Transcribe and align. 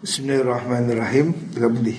Bismillahirrahmanirrahim. 0.00 1.36
Gabdi. 1.52 1.92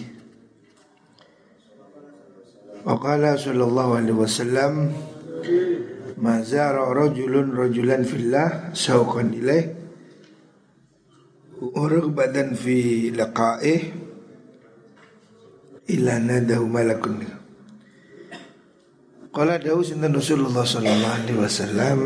Waqala 2.82 3.38
sallallahu 3.38 3.94
alaihi 3.94 4.18
wasallam 4.18 4.90
ma 6.18 6.42
zara 6.42 6.82
rajulun 6.82 7.54
rajulan 7.54 8.02
fillah 8.02 8.74
syauqan 8.74 9.38
ilaih 9.38 9.70
badan 12.10 12.58
fi 12.58 13.14
liqa'ih 13.14 13.94
illa 15.94 16.18
nadahu 16.18 16.66
malakun 16.66 17.22
Qala 19.30 19.62
dawu 19.62 19.86
sinten 19.86 20.18
Rasulullah 20.18 20.66
sallallahu 20.66 21.18
alaihi 21.22 21.38
wasallam 21.38 21.98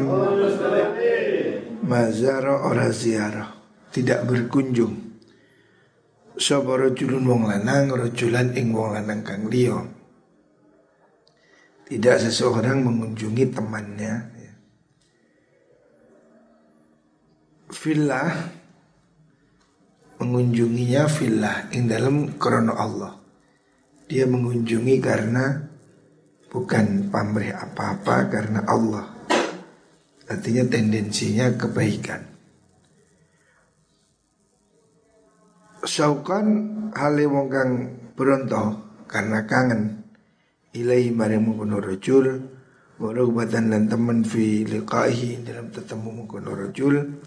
mazara 1.88 2.68
ora 2.68 2.92
ziarah 2.92 3.56
tidak 3.96 4.28
berkunjung 4.28 5.05
sapa 6.36 6.72
rajulun 6.76 7.24
wong 7.24 7.44
lanang 7.48 7.92
rajulan 7.96 8.52
ing 8.56 8.76
wong 8.76 8.96
lanang 8.96 9.24
kang 9.24 9.48
liya 9.48 9.80
tidak 11.86 12.18
seseorang 12.18 12.82
mengunjungi 12.82 13.46
temannya 13.54 14.14
ya. 14.42 14.54
Villa 17.70 18.24
mengunjunginya 20.18 21.06
villa 21.06 21.70
ing 21.70 21.86
dalam 21.86 22.42
krono 22.42 22.74
Allah. 22.74 23.14
Dia 24.10 24.26
mengunjungi 24.26 24.98
karena 24.98 25.62
bukan 26.50 27.14
pamrih 27.14 27.54
apa-apa 27.54 28.34
karena 28.34 28.66
Allah. 28.66 29.06
Artinya 30.26 30.66
tendensinya 30.66 31.54
kebaikan. 31.54 32.35
Saukan 35.86 36.46
hale 36.98 37.30
wong 37.30 37.48
kang 37.54 37.72
beronto 38.18 38.82
karena 39.06 39.46
kangen. 39.46 40.02
Ilai 40.74 41.14
maring 41.14 41.46
mengkono 41.46 41.78
rajul 41.78 42.42
wa 42.98 43.14
batan 43.14 43.72
dan 43.72 43.86
teman 43.86 44.26
fi 44.26 44.66
liqaihi 44.66 45.46
dalam 45.46 45.70
tetemu 45.70 46.10
mengkono 46.26 46.52
rajul. 46.58 47.22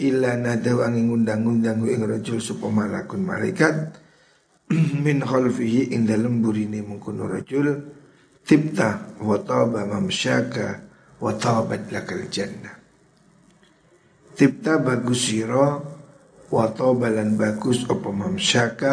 Illa 0.00 0.36
nadau 0.36 0.84
angin 0.84 1.08
ngundang-undang 1.08 1.84
ing 1.88 2.04
rajul 2.04 2.38
sapa 2.38 2.68
malakun 2.68 3.24
malaikat. 3.24 3.96
Min 5.04 5.24
khalfihi 5.24 5.96
ing 5.96 6.04
dalam 6.04 6.44
burine 6.44 6.84
mengkono 6.84 7.26
rajul. 7.26 7.96
Tibta 8.44 9.18
wa 9.24 9.36
taba 9.40 9.88
mamsyaka 9.88 10.84
wa 11.16 11.32
tabat 11.32 11.88
lakal 11.88 12.28
jannah. 12.28 12.76
Tibta 14.36 14.80
bagus 14.80 15.32
wa 16.50 16.66
balan 16.74 17.38
bagus 17.38 17.86
apa 17.86 18.10
mamsyaka 18.10 18.92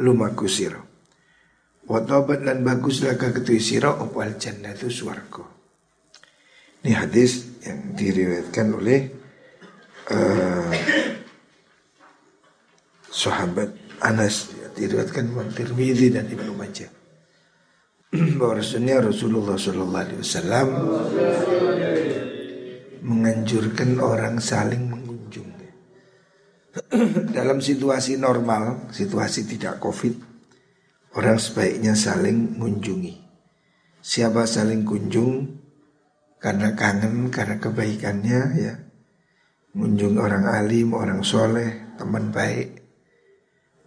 lumaku 0.00 0.48
sira. 0.48 0.80
Wa 1.84 2.00
taubat 2.00 2.40
lan 2.40 2.64
bagus 2.64 3.04
laka 3.04 3.28
ketui 3.28 3.60
sira 3.60 3.92
apa 3.92 4.16
al 4.24 4.40
jannah 4.40 4.72
itu 4.72 4.88
swarga? 4.88 5.44
Ini 6.80 6.92
hadis 6.96 7.60
yang 7.64 7.92
diriwayatkan 7.92 8.66
oleh 8.72 9.00
uh, 10.08 10.72
sahabat 13.12 14.00
Anas. 14.00 14.52
Ya, 14.56 14.68
diriwayatkan 14.72 15.28
Imam 15.28 15.48
Tirmidzi 15.52 16.08
dan 16.08 16.24
Ibnu 16.28 16.56
Majah. 16.56 16.88
Bahwa 18.40 18.60
Rasulullah 18.60 19.56
Shallallahu 19.60 20.04
Alaihi 20.08 20.20
Wasallam 20.24 20.68
menganjurkan 23.04 24.00
orang 24.00 24.40
saling 24.40 25.03
dalam 27.36 27.62
situasi 27.62 28.18
normal, 28.18 28.90
situasi 28.90 29.46
tidak 29.46 29.78
covid, 29.78 30.18
orang 31.14 31.38
sebaiknya 31.38 31.94
saling 31.94 32.58
mengunjungi. 32.58 33.14
Siapa 34.04 34.44
saling 34.44 34.82
kunjung 34.82 35.48
karena 36.42 36.74
kangen, 36.76 37.30
karena 37.30 37.56
kebaikannya 37.62 38.40
ya. 38.58 38.74
Mengunjung 39.74 40.18
orang 40.22 40.46
alim, 40.50 40.94
orang 40.94 41.22
soleh, 41.26 41.94
teman 41.98 42.30
baik. 42.30 42.78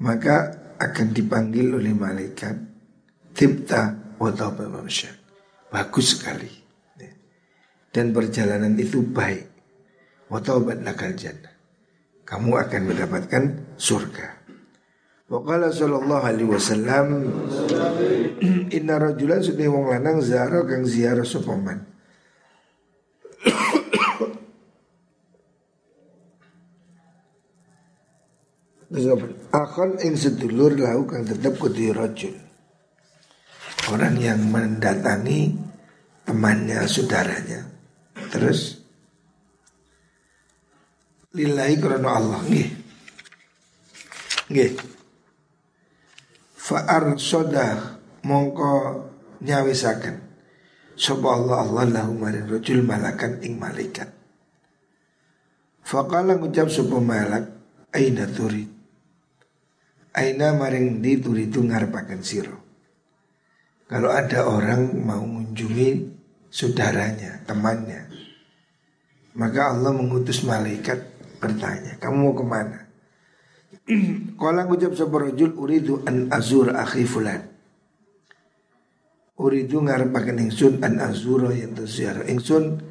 Maka 0.03 0.35
akan 0.79 1.07
dipanggil 1.15 1.75
oleh 1.75 1.95
malaikat. 1.95 2.55
Tipta 3.31 4.15
watauba 4.19 4.67
manusia. 4.67 5.13
Bagus 5.69 6.17
sekali. 6.17 6.49
Ya. 6.97 7.11
Dan 7.93 8.11
perjalanan 8.11 8.73
itu 8.75 9.05
baik. 9.05 9.47
Wataubat 10.27 10.83
lakal 10.83 11.15
jannah 11.15 11.56
kamu 12.27 12.51
akan 12.59 12.81
mendapatkan 12.91 13.43
surga. 13.79 14.37
Waqala 15.27 15.71
sallallahu 15.71 16.23
alaihi 16.23 16.47
wasallam 16.47 17.07
Inna 18.71 18.95
rajulan 18.95 19.43
sudah 19.43 19.67
wong 19.67 19.91
lanang 19.91 20.23
zara 20.23 20.63
kang 20.63 20.87
ziarah 20.87 21.27
sopaman 21.27 21.83
Akan 29.51 29.99
ing 29.99 30.15
sedulur 30.15 30.79
lau 30.79 31.03
kang 31.03 31.27
tetap 31.27 31.59
kudu 31.59 31.91
rajul. 31.91 32.31
Orang 33.91 34.15
yang 34.15 34.47
mendatangi 34.47 35.51
temannya, 36.23 36.87
saudaranya. 36.87 37.67
Terus 38.31 38.76
lillahi 41.37 41.75
karena 41.77 42.09
Allah. 42.17 42.41
Nggih. 42.41 42.69
Nggih. 44.49 44.71
Fa 46.57 46.83
arsoda 46.89 48.01
mongko 48.25 49.05
nyawisaken. 49.45 50.25
Sapa 50.97 51.29
Allah 51.29 51.61
Allah 51.61 51.85
lahu 52.01 52.17
maring 52.17 52.49
rajul 52.49 52.81
malakan 52.81 53.37
ing 53.45 53.61
malaikat. 53.61 54.09
Faqala 55.87 56.35
ngucap 56.35 56.67
sapa 56.67 56.99
malak 56.99 57.47
aina 57.95 58.27
turid 58.27 58.67
Aina 60.19 60.51
maring 60.51 60.99
di 60.99 61.15
turidu 61.15 61.63
ngarepaken 61.63 62.21
siro 62.27 62.57
Kalau 63.87 64.11
ada 64.11 64.51
orang 64.51 64.91
mau 64.99 65.23
mengunjungi 65.23 66.11
saudaranya, 66.51 67.39
temannya 67.47 68.03
Maka 69.39 69.71
Allah 69.71 69.95
mengutus 69.95 70.43
malaikat 70.43 71.16
bertanya, 71.37 71.95
kamu 72.01 72.17
mau 72.17 72.33
ke 72.33 72.45
mana? 72.45 72.79
Kala 74.35 74.67
sapa 74.95 75.15
rajul 75.31 75.55
uridu 75.55 76.03
an 76.03 76.27
azur 76.31 76.75
akhi 76.75 77.07
fulan. 77.07 77.39
Uridu 79.37 79.85
ngarepaken 79.85 80.49
ingsun 80.49 80.83
an 80.83 80.99
azura 80.99 81.53
yang 81.53 81.77
terziarah 81.77 82.25
ingsun 82.25 82.81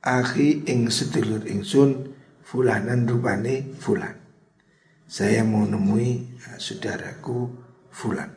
akhi 0.00 0.64
ing 0.64 0.88
sedulur 0.88 1.44
ingsun 1.44 2.16
fulanan 2.40 3.06
rupane 3.06 3.76
fulan. 3.78 4.16
Saya 5.10 5.42
mau 5.42 5.66
nemui 5.66 6.38
uh, 6.38 6.58
saudaraku 6.58 7.50
fulan. 7.90 8.30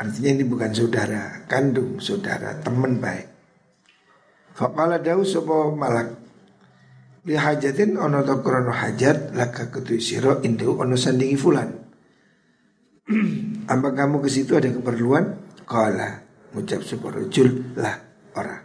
Artinya 0.00 0.30
ini 0.34 0.44
bukan 0.48 0.72
saudara 0.74 1.46
kandung, 1.46 2.02
saudara 2.02 2.58
teman 2.58 2.98
baik. 2.98 3.28
Faqala 4.56 4.98
dawu 4.98 5.22
sapa 5.22 5.70
malak 5.70 6.21
li 7.22 7.38
hajatin 7.38 7.94
ono 7.94 8.26
to 8.26 8.42
krono 8.42 8.74
hajat 8.74 9.34
laka 9.38 9.70
ketui 9.70 10.02
siro 10.02 10.42
indu 10.42 10.74
ono 10.78 10.98
sandingi 10.98 11.38
fulan. 11.38 11.70
Apa 13.70 13.88
kamu 13.94 14.22
ke 14.22 14.28
situ 14.30 14.58
ada 14.58 14.70
keperluan? 14.70 15.54
Kala 15.62 16.18
ngucap 16.54 16.82
sebuah 16.82 17.12
rujul 17.22 17.78
lah 17.78 17.94
orang. 18.34 18.62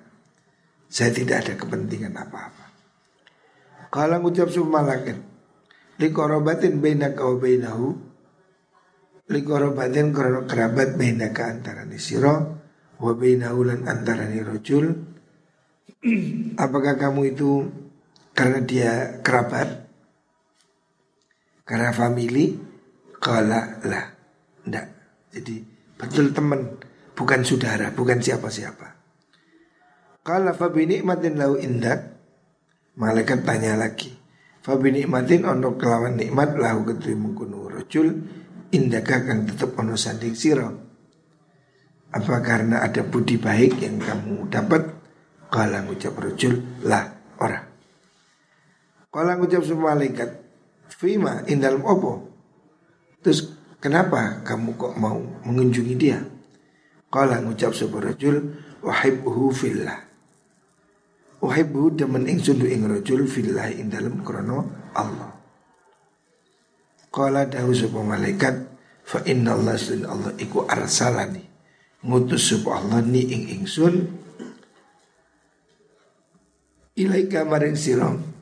Saya 0.89 1.13
tidak 1.13 1.45
ada 1.45 1.53
kepentingan 1.59 2.15
apa-apa. 2.15 2.65
Kala 3.93 4.17
ngucap 4.17 4.49
sebuah 4.49 4.71
malakin. 4.71 5.17
Li 6.01 6.09
korobatin 6.09 6.81
bina 6.81 7.13
kau 7.13 7.37
bainahu. 7.37 7.87
Li 9.29 9.41
korobatin 9.45 10.09
krono 10.15 10.49
kerabat 10.49 10.97
bina 10.97 11.29
ka 11.29 11.49
antara 11.53 11.85
siro. 12.01 12.35
Wa 12.97 13.13
bainahu 13.13 13.59
lan 13.69 13.85
antara 13.85 14.25
rojul. 14.25 14.85
Apakah 16.63 16.97
kamu 16.97 17.37
itu 17.37 17.51
karena 18.37 18.61
dia 18.61 19.17
kerabat, 19.25 19.89
karena 21.65 21.89
family, 21.89 22.53
kala 23.17 23.81
lah, 23.81 24.13
ndak. 24.69 24.85
Jadi 25.33 25.65
betul 25.97 26.29
teman, 26.37 26.77
bukan 27.17 27.41
saudara, 27.41 27.89
bukan 27.89 28.21
siapa-siapa. 28.21 28.93
Kala 30.21 30.53
fabi 30.53 30.85
nikmatin 30.85 31.33
lau 31.41 31.57
indak, 31.57 32.13
malaikat 32.93 33.41
tanya 33.41 33.73
lagi. 33.73 34.13
Fabi 34.61 34.93
nikmatin 34.93 35.41
ono 35.41 35.73
kelawan 35.73 36.21
nikmat 36.21 36.61
lau 36.61 36.85
ketui 36.85 37.17
mengkunu 37.17 37.73
rojul, 37.73 38.21
indaka 38.69 39.25
kang 39.25 39.49
tetap 39.49 39.73
ono 39.81 39.97
sanding 39.97 40.37
siro. 40.37 40.69
Apa 42.13 42.39
karena 42.45 42.85
ada 42.85 43.01
budi 43.01 43.41
baik 43.41 43.81
yang 43.81 43.97
kamu 43.97 44.45
dapat? 44.47 44.93
Kala 45.47 45.81
ngucap 45.87 46.13
rojul 46.19 46.85
lah 46.85 47.07
orang. 47.39 47.66
Kala 49.17 49.33
ngucap 49.33 49.65
semua 49.65 49.97
malaikat 49.97 50.29
Fima 50.93 51.41
in 51.49 51.57
dalam 51.57 51.81
opo 51.81 52.29
Terus 53.25 53.49
kenapa 53.81 54.45
kamu 54.45 54.77
kok 54.77 54.93
mau 54.93 55.17
mengunjungi 55.41 55.95
dia? 55.97 56.21
Kala 57.09 57.41
ngucap 57.41 57.73
sebuah 57.73 58.13
rajul 58.13 58.53
wahibbuhu 58.85 59.49
fillah. 59.49 60.05
Wahibbuhu 61.41 61.97
demen 61.97 62.29
ingsun 62.29 62.61
ing 62.61 62.85
rajul 62.85 63.25
fillah 63.25 63.73
ing 63.73 63.89
dalam 63.89 64.21
krono 64.21 64.69
Allah. 64.93 65.33
Kala 67.09 67.49
dahu 67.49 67.73
sebuah 67.73 68.05
malaikat 68.05 68.53
fa 69.01 69.25
inna 69.25 69.57
Allah 69.57 69.81
Allah 70.05 70.37
iku 70.37 70.69
arsalani 70.69 71.41
ngutus 72.05 72.53
sebuah 72.53 72.85
Allah 72.85 73.01
ni 73.01 73.23
ing 73.23 73.43
ingsun 73.59 73.95
ilaika 76.93 77.47
maring 77.47 77.73
sira 77.73 78.36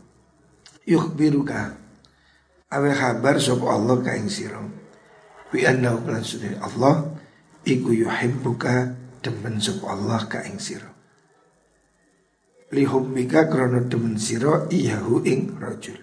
yukhbiruka. 0.85 1.77
Awe 2.71 2.91
kabar 2.93 3.37
sapa 3.37 3.65
Allah 3.77 3.97
ka 4.01 4.11
ing 4.17 4.29
sira? 4.29 4.61
Bi 5.53 5.65
annahu 5.65 6.09
lan 6.09 6.25
Allah 6.61 6.95
iku 7.65 7.93
yuhibbuka 7.93 8.93
demen 9.21 9.61
sapa 9.61 9.93
Allah 9.93 10.21
ka 10.25 10.41
ing 10.45 10.57
sira. 10.57 10.89
Lihubbika 12.73 13.45
krana 13.49 13.85
demen 13.85 14.17
sira 14.17 14.65
iyahu 14.69 15.21
ing 15.25 15.57
rajul. 15.61 16.01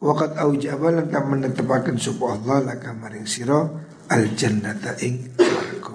Wakat 0.00 0.40
aujaba 0.40 0.88
lan 0.96 1.12
menetepaken 1.12 2.00
sapa 2.00 2.24
Allah 2.40 2.72
laka 2.72 2.96
maring 2.96 3.28
sira 3.28 3.68
al 4.08 4.24
jannata 4.32 4.96
ing 5.04 5.36
swarga. 5.36 5.94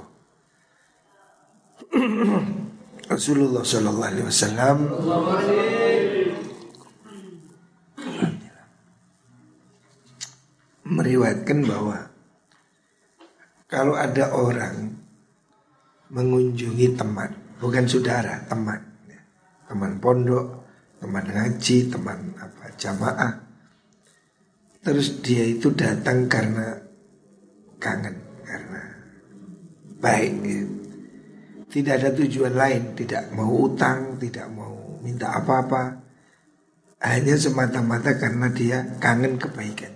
Rasulullah 3.13 3.61
sallallahu 3.65 4.09
alaihi 4.09 4.27
wasallam 4.29 4.77
meriwayatkan 10.85 11.65
bahwa 11.65 12.13
kalau 13.65 13.97
ada 13.97 14.29
orang 14.29 14.93
mengunjungi 16.13 16.93
teman, 16.93 17.33
bukan 17.57 17.89
saudara, 17.89 18.45
teman, 18.45 18.77
ya. 19.09 19.19
teman 19.65 19.97
pondok, 19.97 20.61
teman 21.01 21.25
ngaji, 21.25 21.89
teman 21.89 22.37
apa 22.37 22.65
jamaah, 22.77 23.33
terus 24.85 25.17
dia 25.25 25.41
itu 25.49 25.73
datang 25.73 26.29
karena 26.29 26.77
kangen, 27.81 28.21
karena 28.45 28.81
baik, 29.97 30.33
ya. 30.45 30.61
tidak 31.73 31.93
ada 32.05 32.09
tujuan 32.13 32.53
lain, 32.53 32.93
tidak 32.93 33.33
mau 33.33 33.49
utang, 33.65 34.21
tidak 34.21 34.45
mau 34.53 35.01
minta 35.01 35.33
apa-apa, 35.33 36.05
hanya 37.01 37.33
semata-mata 37.33 38.13
karena 38.21 38.53
dia 38.53 38.85
kangen 39.01 39.41
kebaikan. 39.41 39.94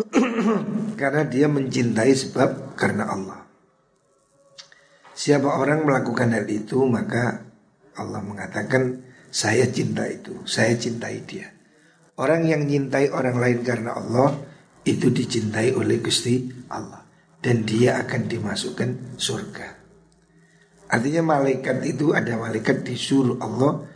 Karena 1.00 1.22
dia 1.28 1.46
mencintai 1.52 2.12
sebab 2.16 2.78
karena 2.80 3.12
Allah. 3.12 3.44
Siapa 5.12 5.60
orang 5.60 5.84
melakukan 5.84 6.32
hal 6.32 6.48
itu 6.48 6.88
maka 6.88 7.44
Allah 8.00 8.24
mengatakan 8.24 9.04
saya 9.28 9.68
cinta 9.68 10.08
itu, 10.08 10.44
saya 10.48 10.72
cintai 10.76 11.20
dia. 11.28 11.52
Orang 12.16 12.48
yang 12.48 12.64
cintai 12.64 13.12
orang 13.12 13.36
lain 13.40 13.60
karena 13.64 13.96
Allah 13.96 14.52
Itu 14.82 15.14
dicintai 15.14 15.78
oleh 15.78 16.02
Gusti 16.02 16.50
Allah. 16.66 17.06
Dan 17.38 17.62
dia 17.62 18.02
akan 18.02 18.26
dimasukkan 18.26 19.14
surga. 19.14 19.68
Artinya 20.90 21.22
malaikat 21.38 21.86
itu 21.86 22.10
ada 22.10 22.34
malaikat 22.34 22.82
disuruh 22.82 23.38
Allah 23.38 23.86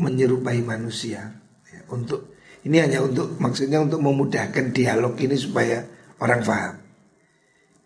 menyerupai 0.00 0.64
manusia 0.64 1.36
ya, 1.68 1.80
untuk 1.92 2.32
ini 2.60 2.76
hanya 2.76 3.00
untuk 3.00 3.40
maksudnya 3.40 3.80
untuk 3.80 4.04
memudahkan 4.04 4.76
dialog 4.76 5.16
ini 5.16 5.36
supaya 5.36 5.80
orang 6.20 6.40
paham. 6.44 6.76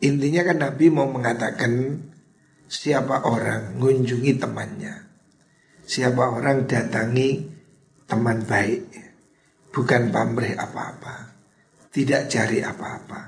Intinya 0.03 0.43
kan 0.43 0.59
Nabi 0.59 0.91
mau 0.91 1.07
mengatakan 1.07 2.03
siapa 2.67 3.23
orang 3.23 3.79
mengunjungi 3.79 4.33
temannya. 4.35 4.95
Siapa 5.87 6.23
orang 6.27 6.67
datangi 6.67 7.47
teman 8.11 8.43
baik. 8.43 8.83
Bukan 9.71 10.11
pamrih 10.11 10.59
apa-apa. 10.59 11.35
Tidak 11.95 12.27
cari 12.27 12.59
apa-apa. 12.59 13.21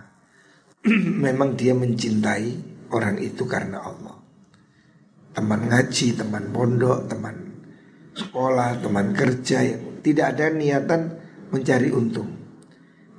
Memang 1.24 1.54
dia 1.54 1.74
mencintai 1.74 2.50
orang 2.90 3.22
itu 3.22 3.46
karena 3.46 3.86
Allah. 3.86 4.18
Teman 5.30 5.70
ngaji, 5.70 6.06
teman 6.16 6.50
pondok, 6.50 7.06
teman 7.06 7.36
sekolah, 8.16 8.82
teman 8.82 9.12
kerja 9.12 9.62
yang 9.62 10.00
tidak 10.00 10.34
ada 10.34 10.48
niatan 10.48 11.25
mencari 11.50 11.90
untung. 11.92 12.30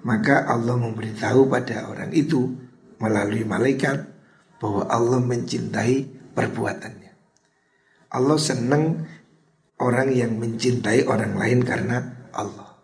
Maka 0.08 0.48
Allah 0.48 0.78
memberitahu 0.80 1.52
pada 1.52 1.92
orang 1.92 2.14
itu 2.16 2.56
melalui 3.02 3.44
malaikat 3.44 4.08
bahwa 4.58 4.88
Allah 4.88 5.20
mencintai 5.20 5.96
perbuatannya. 6.34 7.12
Allah 8.14 8.40
senang 8.40 9.04
orang 9.78 10.10
yang 10.16 10.40
mencintai 10.40 11.06
orang 11.06 11.36
lain 11.36 11.60
karena 11.62 11.98
Allah. 12.34 12.78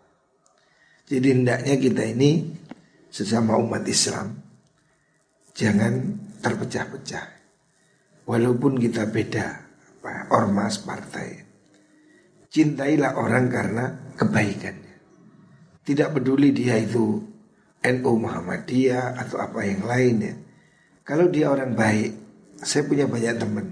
Jadi 1.08 1.32
hendaknya 1.32 1.74
kita 1.80 2.02
ini 2.04 2.54
sesama 3.08 3.56
umat 3.56 3.84
Islam 3.88 4.36
jangan 5.54 6.18
terpecah-pecah. 6.42 7.26
Walaupun 8.24 8.80
kita 8.80 9.08
beda 9.08 9.64
ormas 10.32 10.80
partai. 10.80 11.44
Cintailah 12.48 13.18
orang 13.18 13.46
karena 13.50 13.84
kebaikan. 14.14 14.83
Tidak 15.84 16.08
peduli 16.16 16.50
dia 16.50 16.80
itu 16.80 17.20
NU 17.84 18.12
Muhammadiyah 18.16 19.20
atau 19.20 19.36
apa 19.44 19.60
yang 19.68 19.84
lainnya. 19.84 20.34
Kalau 21.04 21.28
dia 21.28 21.52
orang 21.52 21.76
baik, 21.76 22.16
saya 22.64 22.88
punya 22.88 23.04
banyak 23.04 23.36
teman. 23.36 23.66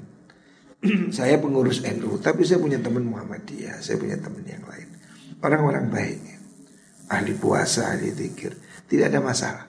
saya 1.16 1.40
pengurus 1.40 1.80
NU, 1.80 2.20
tapi 2.20 2.44
saya 2.44 2.60
punya 2.60 2.76
teman 2.76 3.08
Muhammadiyah, 3.08 3.80
saya 3.80 3.96
punya 3.96 4.20
teman 4.20 4.44
yang 4.44 4.60
lain. 4.68 4.88
Orang-orang 5.40 5.88
baik, 5.88 6.20
ahli 7.08 7.32
puasa, 7.32 7.96
ahli 7.96 8.12
zikir, 8.12 8.52
tidak 8.84 9.08
ada 9.08 9.20
masalah. 9.24 9.64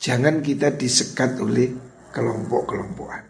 Jangan 0.00 0.40
kita 0.40 0.72
disekat 0.74 1.36
oleh 1.38 1.70
kelompok-kelompokan. 2.10 3.28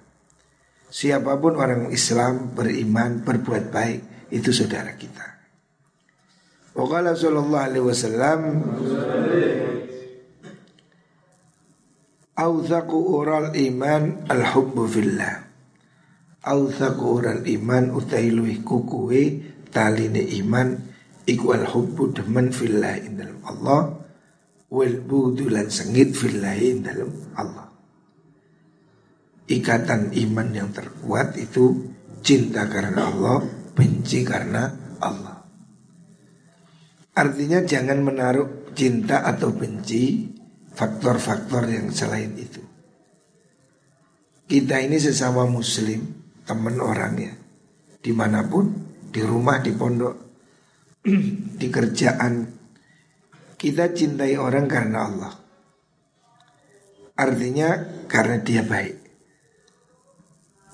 Siapa 0.92 1.40
pun 1.40 1.56
orang 1.56 1.88
Islam 1.88 2.52
beriman 2.52 3.24
berbuat 3.24 3.72
baik 3.72 4.00
itu 4.28 4.52
saudara 4.52 4.92
kita. 4.92 5.31
Waqala 6.72 7.12
sallallahu 7.12 7.64
alaihi 7.68 7.84
wasallam 7.84 8.40
Awthaku 12.32 12.96
ural 12.96 13.52
iman 13.52 14.24
al-hubbu 14.26 14.82
fillah 14.88 15.44
Awthaku 16.42 17.04
ural 17.20 17.44
iman 17.44 17.92
utai 17.92 18.32
luih 18.32 18.64
kukuwe 18.64 19.22
taline 19.68 20.24
iman 20.40 20.74
Iku 21.28 21.54
al-hubbu 21.54 22.16
demen 22.16 22.50
fillah 22.50 22.98
dalam 23.12 23.38
Allah 23.44 23.82
Wal 24.72 25.04
budu 25.04 25.52
sengit 25.68 26.16
fillah 26.16 26.56
dalam 26.80 27.12
Allah 27.36 27.72
Ikatan 29.52 30.16
iman 30.16 30.48
yang 30.54 30.72
terkuat 30.72 31.36
itu 31.36 31.92
cinta 32.22 32.64
karena 32.70 33.10
Allah, 33.10 33.42
benci 33.74 34.22
karena 34.22 34.70
Allah. 35.02 35.31
Artinya 37.12 37.60
jangan 37.60 38.00
menaruh 38.00 38.72
cinta 38.72 39.20
atau 39.20 39.52
benci 39.52 40.32
faktor-faktor 40.72 41.68
yang 41.68 41.92
selain 41.92 42.32
itu. 42.40 42.64
Kita 44.48 44.80
ini 44.80 44.96
sesama 44.96 45.44
muslim, 45.44 46.08
teman 46.48 46.80
orangnya. 46.80 47.36
Di 48.00 48.16
mana 48.16 48.40
pun, 48.48 48.64
di 49.12 49.20
rumah, 49.20 49.60
di 49.60 49.72
pondok, 49.76 50.16
di 51.60 51.68
kerjaan. 51.68 52.48
Kita 53.60 53.92
cintai 53.92 54.34
orang 54.40 54.66
karena 54.66 54.98
Allah. 55.04 55.34
Artinya 57.12 57.68
karena 58.08 58.40
dia 58.40 58.64
baik. 58.64 58.96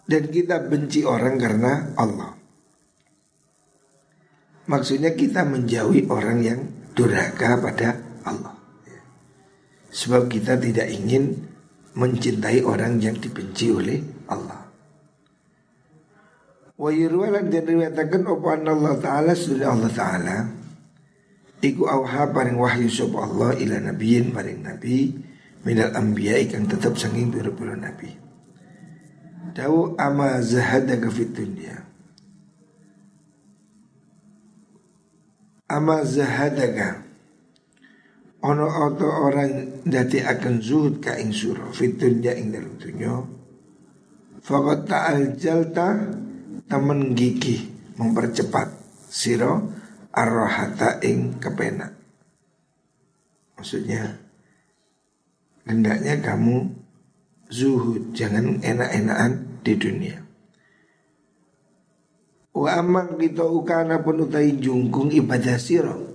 Dan 0.08 0.22
kita 0.30 0.62
benci 0.64 1.02
orang 1.02 1.36
karena 1.36 1.92
Allah. 1.98 2.37
Maksudnya 4.68 5.16
kita 5.16 5.48
menjauhi 5.48 6.12
orang 6.12 6.38
yang 6.44 6.60
durhaka 6.92 7.56
pada 7.56 7.96
Allah. 8.28 8.52
Sebab 9.88 10.28
kita 10.28 10.60
tidak 10.60 10.92
ingin 10.92 11.40
mencintai 11.96 12.60
orang 12.60 13.00
yang 13.00 13.16
dibenci 13.16 13.72
oleh 13.72 13.96
Allah. 14.28 14.68
Wa 16.76 16.92
yurwalan 16.92 17.48
dan 17.48 17.64
riwayatakan 17.64 18.22
apa 18.28 18.48
Allah 18.68 18.94
Ta'ala 19.02 19.32
sudah 19.34 19.74
Allah 19.74 19.90
Ta'ala 19.90 20.36
Iku 21.58 21.90
awha 21.90 22.30
paring 22.30 22.54
wahyu 22.54 22.86
sop 22.86 23.18
Allah 23.18 23.58
ila 23.58 23.82
nabiyin 23.82 24.30
paring 24.30 24.62
nabi 24.62 25.10
Minal 25.66 25.90
anbiya 25.90 26.38
ikan 26.46 26.70
tetap 26.70 26.94
sanging 26.94 27.34
biru-biru 27.34 27.74
nabi. 27.74 28.14
Dawu 29.58 29.98
ama 29.98 30.38
zahadaka 30.38 31.10
fit 31.10 31.34
dunia 31.34 31.87
ama 35.68 36.02
zahadaka. 36.02 37.04
Ono 38.38 38.66
auto 38.70 39.04
orang 39.04 39.82
dati 39.82 40.22
akan 40.22 40.62
zuhud 40.62 41.02
ka 41.02 41.18
ing 41.18 41.34
suro 41.34 41.74
fitunya 41.74 42.38
ing 42.38 42.54
dalam 42.54 42.78
dunya 42.78 43.18
Fakat 44.38 44.86
ta'al 44.86 45.34
jalta 45.34 46.06
temen 46.70 47.18
gigi 47.18 47.66
mempercepat 47.98 48.70
siro 49.10 49.74
arrohata 50.14 51.02
ing 51.02 51.42
kepena. 51.42 51.90
Maksudnya 53.58 54.22
hendaknya 55.66 56.22
kamu 56.22 56.70
zuhud 57.50 58.14
jangan 58.14 58.62
enak-enakan 58.62 59.32
di 59.66 59.74
dunia 59.74 60.27
Wa 62.58 62.82
amang 62.82 63.14
kita 63.14 63.46
ukana 63.46 64.02
pun 64.02 64.26
utai 64.26 64.58
jungkung 64.58 65.14
ibadah 65.14 65.62
siro 65.62 66.10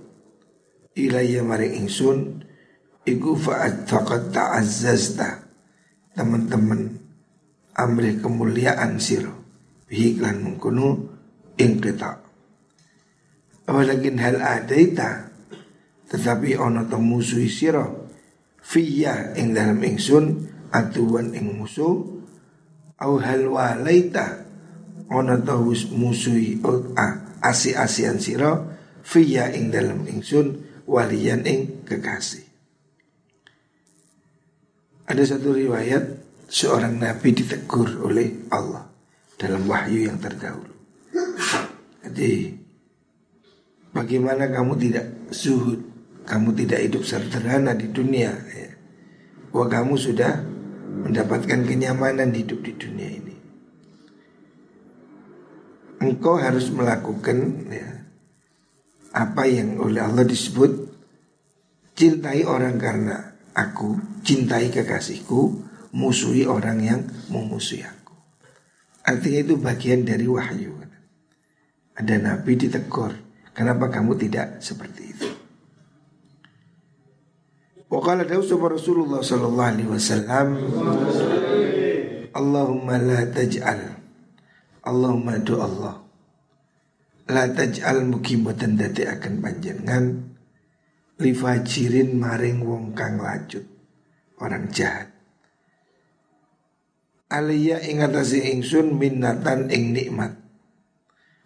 Ilaiya 0.92 1.40
maring 1.40 1.88
ingsun 1.88 2.44
Iku 3.04 3.36
fa'ad 3.36 3.84
faqad 3.84 4.32
ta'azzazta. 4.32 5.44
Teman-teman 6.16 6.88
amrih 7.76 8.16
kemuliaan 8.16 8.96
siro 8.96 9.44
bihi 9.84 10.16
klan 10.16 10.40
mengkono 10.40 11.12
ing 11.60 11.82
kita. 11.84 12.22
Walakin 13.68 14.16
hal 14.20 14.40
adaita 14.40 15.32
tetapi 16.08 16.56
ono 16.56 16.86
to 16.88 16.96
musuhi 16.96 17.50
siro 17.50 18.08
fiya 18.62 19.36
ing 19.36 19.52
dalam 19.52 19.82
ingsun 19.84 20.48
atuan 20.72 21.36
ing 21.36 21.60
musuh. 21.60 22.24
Au 23.04 23.18
hal 23.20 23.50
walaita 23.50 24.43
ono 25.10 25.34
to 25.44 25.72
musuhi 25.92 26.60
asi-asian 27.44 28.16
siro 28.22 28.72
fiya 29.04 29.52
ing 29.52 29.68
dalam 29.68 30.08
ingsun 30.08 30.64
walian 30.88 31.44
ing 31.44 31.84
kekasih 31.84 32.44
ada 35.04 35.20
satu 35.20 35.52
riwayat 35.52 36.24
seorang 36.48 36.96
nabi 36.96 37.36
ditegur 37.36 38.08
oleh 38.08 38.48
Allah 38.48 38.88
dalam 39.36 39.66
wahyu 39.68 40.08
yang 40.08 40.16
terdahulu. 40.16 40.72
Jadi 42.04 42.56
bagaimana 43.92 44.48
kamu 44.48 44.72
tidak 44.80 45.06
zuhud, 45.32 45.80
kamu 46.24 46.56
tidak 46.56 46.80
hidup 46.88 47.02
sederhana 47.04 47.76
di 47.76 47.90
dunia. 47.92 48.32
Ya. 48.32 48.70
Wah 49.52 49.68
kamu 49.68 49.94
sudah 49.96 50.40
mendapatkan 51.04 51.64
kenyamanan 51.68 52.32
hidup 52.32 52.64
di 52.64 52.72
dunia 52.76 53.08
ini. 53.08 53.23
Engkau 56.04 56.36
harus 56.36 56.68
melakukan 56.68 57.64
ya, 57.72 57.88
apa 59.16 59.48
yang 59.48 59.80
oleh 59.80 60.04
Allah 60.04 60.28
disebut 60.28 60.92
cintai 61.96 62.44
orang 62.44 62.76
karena 62.76 63.40
aku, 63.56 63.96
cintai 64.20 64.68
kekasihku, 64.68 65.64
musuhi 65.96 66.44
orang 66.44 66.78
yang 66.84 67.00
memusuhi 67.32 67.88
aku. 67.88 68.12
Artinya 69.08 69.40
itu 69.40 69.54
bagian 69.56 70.04
dari 70.04 70.28
wahyu. 70.28 70.76
Ada 71.94 72.18
nabi 72.18 72.58
ditegur, 72.58 73.14
kenapa 73.54 73.86
kamu 73.86 74.18
tidak 74.18 74.58
seperti 74.58 75.02
itu? 75.14 75.30
Waqala 77.86 78.26
dawsa 78.26 78.58
Rasulullah 78.58 79.22
sallallahu 79.22 79.70
alaihi 79.70 79.86
wasallam 79.86 80.58
Allahumma 82.34 82.98
la 82.98 83.22
taj'al 83.30 84.03
Allahumma 84.84 85.40
do 85.40 85.64
Allah. 85.64 85.96
La 87.32 87.48
taj'al 87.48 88.04
mukimatan 88.04 88.76
dati 88.76 89.08
akan 89.08 89.40
panjenengan 89.40 90.04
Lifajirin 91.14 92.20
maring 92.20 92.60
wong 92.60 92.92
kang 92.92 93.16
lacut 93.16 93.64
Orang 94.36 94.68
jahat. 94.68 95.08
Aliyah 97.32 97.80
ingatasi 97.80 98.52
ingsun 98.52 99.00
minnatan 99.00 99.72
ing 99.72 99.96
nikmat. 99.96 100.36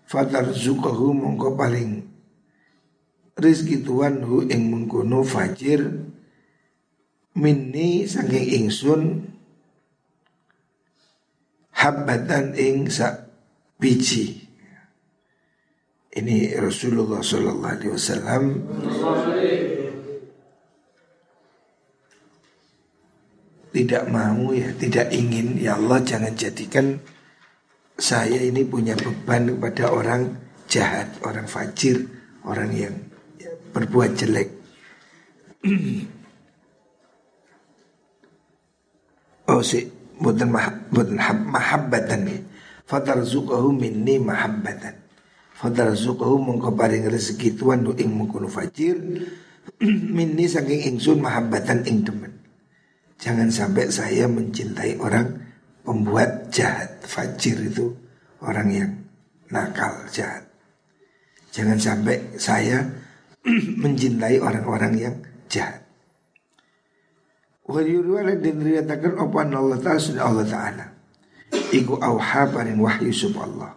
Fatar 0.09 0.51
zukahu 0.51 1.15
mongko 1.15 1.55
paling 1.55 2.11
Rizki 3.39 3.87
tuan 3.87 4.19
hu 4.27 4.51
ing 4.51 4.67
mengkono 4.67 5.23
fajir. 5.23 6.11
Minni 7.39 8.03
saking 8.03 8.67
ingsun 8.67 9.03
Habbatan 11.71 12.59
ing 12.59 12.91
sa 12.91 13.28
biji 13.79 14.47
Ini 16.19 16.59
Rasulullah 16.59 17.23
Sallallahu 17.23 17.75
Alaihi 17.79 17.95
Wasallam 17.95 18.45
tidak 23.79 24.11
mau 24.11 24.51
ya, 24.51 24.75
tidak 24.75 25.13
ingin 25.15 25.61
ya 25.61 25.79
Allah 25.79 26.03
jangan 26.03 26.35
jadikan 26.35 26.99
saya 27.99 28.43
ini 28.43 28.67
punya 28.67 28.99
beban 28.99 29.55
kepada 29.55 29.91
orang 29.91 30.35
jahat, 30.71 31.11
orang 31.27 31.47
fajir, 31.47 32.07
orang 32.47 32.71
yang 32.75 32.95
ya, 33.39 33.51
berbuat 33.75 34.15
jelek. 34.15 34.49
oh 39.51 39.63
si 39.63 39.87
bukan 40.19 40.49
mah, 40.51 40.71
bukan 40.95 41.19
mahabbatan 41.51 42.21
ya. 42.27 42.39
Fatarzuqahu 42.89 43.69
minni 43.77 44.17
mahabbatan. 44.17 44.97
Fatarzuqahu 45.61 46.41
mongko 46.41 46.73
paring 46.73 47.05
rezeki 47.05 47.53
tuan 47.61 47.85
ing 47.85 48.17
mengkono 48.17 48.49
fajir. 48.49 48.97
Minni 50.17 50.49
saking 50.49 50.97
ingsun 50.97 51.21
mahabbatan 51.21 51.85
ing 51.85 52.01
demen. 52.01 52.33
Jangan 53.21 53.53
sampai 53.53 53.93
saya 53.93 54.25
mencintai 54.25 54.97
orang 54.97 55.37
pembuat 55.85 56.49
jahat. 56.49 57.05
Fajir 57.05 57.69
itu 57.69 57.93
orang 58.41 58.69
yang 58.73 58.91
nakal 59.53 60.09
jahat. 60.09 60.49
Jangan 61.53 61.77
sampai 61.77 62.17
saya 62.41 62.89
mencintai 63.85 64.41
orang-orang 64.41 64.95
yang 64.97 65.15
jahat. 65.53 65.85
Wa 67.69 67.85
yurwala 67.85 68.33
dan 68.41 68.65
riyatakan 68.65 69.21
opan 69.21 69.53
Allah 69.53 69.77
Ta'ala 69.77 70.25
Allah 70.25 70.49
Ta'ala 70.49 70.98
Iku 71.53 72.01
awha 72.01 72.49
paring 72.49 72.81
wahyu 72.81 73.13
sub 73.13 73.37
Allah. 73.37 73.77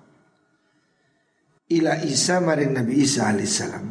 Ila 1.72 2.04
Isa 2.04 2.44
maring 2.44 2.75
Nabi 2.75 3.00
Isa 3.00 3.32
alaihissalam 3.32 3.88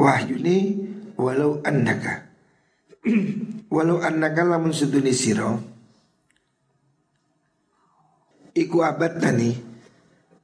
Wahyu 0.00 0.40
ini 0.40 0.56
walau 1.20 1.60
annaka. 1.60 2.32
Walau 3.70 4.02
annaka 4.02 4.42
lamun 4.44 4.74
seduni 4.74 5.14
siro 5.14 5.56
iku 8.50 8.82
abad 8.82 9.22
tani 9.22 9.54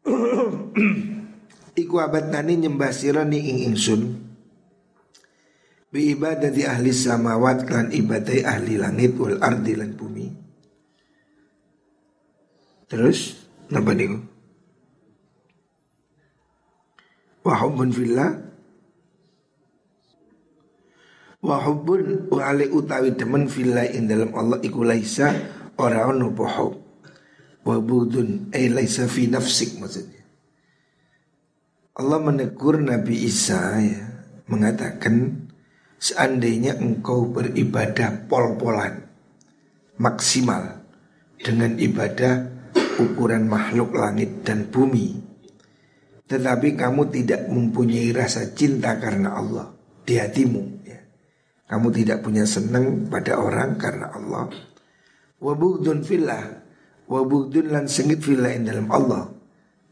iku 1.83 1.95
abad 1.99 2.31
tani 2.31 2.53
nyembah 2.55 2.95
siro 2.95 3.27
ni 3.27 3.43
ing 3.45 3.59
ingsun? 3.75 4.03
Bi 5.91 6.15
ibadati 6.15 6.63
ahli 6.65 6.95
samawat 6.95 7.67
kan 7.67 7.91
ibadai 7.91 8.47
ahli 8.47 8.79
langit 8.79 9.19
wal 9.19 9.43
ardi 9.43 9.75
lan 9.75 9.99
bumi 9.99 10.46
terus 12.87 13.49
napa 13.71 13.93
niku? 13.95 14.23
Wahubun 17.47 17.95
fillah. 17.95 18.31
Wa 21.47 21.63
hubbun 21.63 22.27
wa 22.27 22.43
ali 22.43 22.67
utawi 22.67 23.15
demen 23.15 23.47
fillah 23.47 23.87
ing 23.87 24.11
dalam 24.11 24.35
Allah 24.35 24.59
iku 24.67 24.83
laisa 24.83 25.31
ora 25.79 26.11
ono 26.11 26.35
pohon 26.35 26.75
wa 27.63 27.77
budun 27.79 28.51
ay 28.51 28.67
laisa 28.75 29.07
fi 29.07 29.31
nafsik 29.31 29.79
maksudnya. 29.79 30.27
Allah 31.97 32.19
menegur 32.19 32.83
Nabi 32.83 33.31
Isa 33.31 33.79
ya 33.79 34.05
mengatakan 34.51 35.47
seandainya 36.03 36.83
engkau 36.83 37.31
beribadah 37.31 38.27
pol-polan 38.27 39.07
maksimal 40.03 40.83
dengan 41.39 41.79
ibadah 41.79 42.56
ukuran 42.97 43.49
makhluk 43.49 43.95
langit 43.97 44.43
dan 44.43 44.69
bumi 44.69 45.17
tetapi 46.27 46.75
kamu 46.75 47.09
tidak 47.15 47.47
mempunyai 47.47 48.11
rasa 48.11 48.51
cinta 48.53 48.99
karena 48.99 49.39
Allah 49.39 49.71
di 50.03 50.19
hatimu 50.19 50.77
kamu 51.67 51.91
tidak 51.91 52.23
punya 52.23 52.47
senang 52.47 53.11
pada 53.11 53.43
orang 53.43 53.75
karena 53.75 54.15
Allah. 54.15 54.47
Wabudun 55.43 56.07
fillah. 56.07 56.63
Wabudun 57.11 57.75
lan 57.75 57.91
sengit 57.91 58.23
fillah 58.23 58.55
in 58.55 58.71
dalam 58.71 58.87
Allah. 58.95 59.27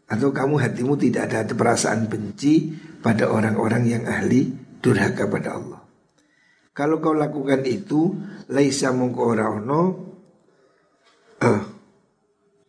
Atau 0.07 0.31
kamu 0.31 0.63
hatimu 0.63 0.95
tidak 0.95 1.35
ada 1.35 1.43
perasaan 1.51 2.07
benci 2.07 2.71
pada 3.03 3.27
orang-orang 3.27 3.83
yang 3.91 4.05
ahli 4.07 4.55
durhaka 4.79 5.27
pada 5.27 5.59
Allah. 5.59 5.81
Kalau 6.75 6.99
kau 7.03 7.15
lakukan 7.15 7.67
itu, 7.67 8.15
laisa 8.51 8.91
mongko 8.91 9.23
ora 9.23 9.47
ono 9.47 9.83
eh 11.43 11.74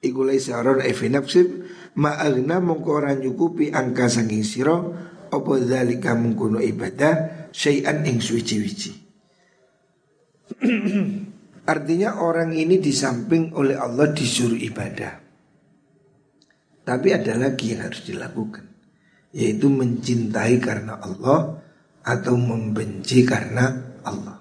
iku 0.06 0.22
laisa 0.22 0.62
ron 0.62 0.86
efi 0.86 1.10
nafsib 1.10 1.66
ma'agna 1.98 2.62
mongko 2.62 2.90
ora 3.02 3.18
nyukupi 3.18 3.74
angka 3.74 4.06
sanging 4.06 4.46
sira 4.46 4.78
apa 5.34 5.54
dzalika 5.60 6.14
mungkono 6.14 6.62
ibadah 6.62 7.50
syai'an 7.50 8.06
ing 8.06 8.22
suci-wici. 8.22 8.94
Artinya 11.74 12.22
orang 12.22 12.54
ini 12.54 12.78
di 12.78 12.94
samping 12.94 13.58
oleh 13.58 13.74
Allah 13.74 14.14
disuruh 14.14 14.62
ibadah. 14.62 15.26
Tapi 16.86 17.08
ada 17.10 17.34
lagi 17.34 17.74
yang 17.74 17.90
harus 17.90 18.06
dilakukan 18.06 18.62
Yaitu 19.34 19.74
mencintai 19.74 20.62
karena 20.62 21.02
Allah 21.02 21.58
Atau 22.06 22.38
membenci 22.38 23.26
karena 23.26 23.98
Allah 24.06 24.38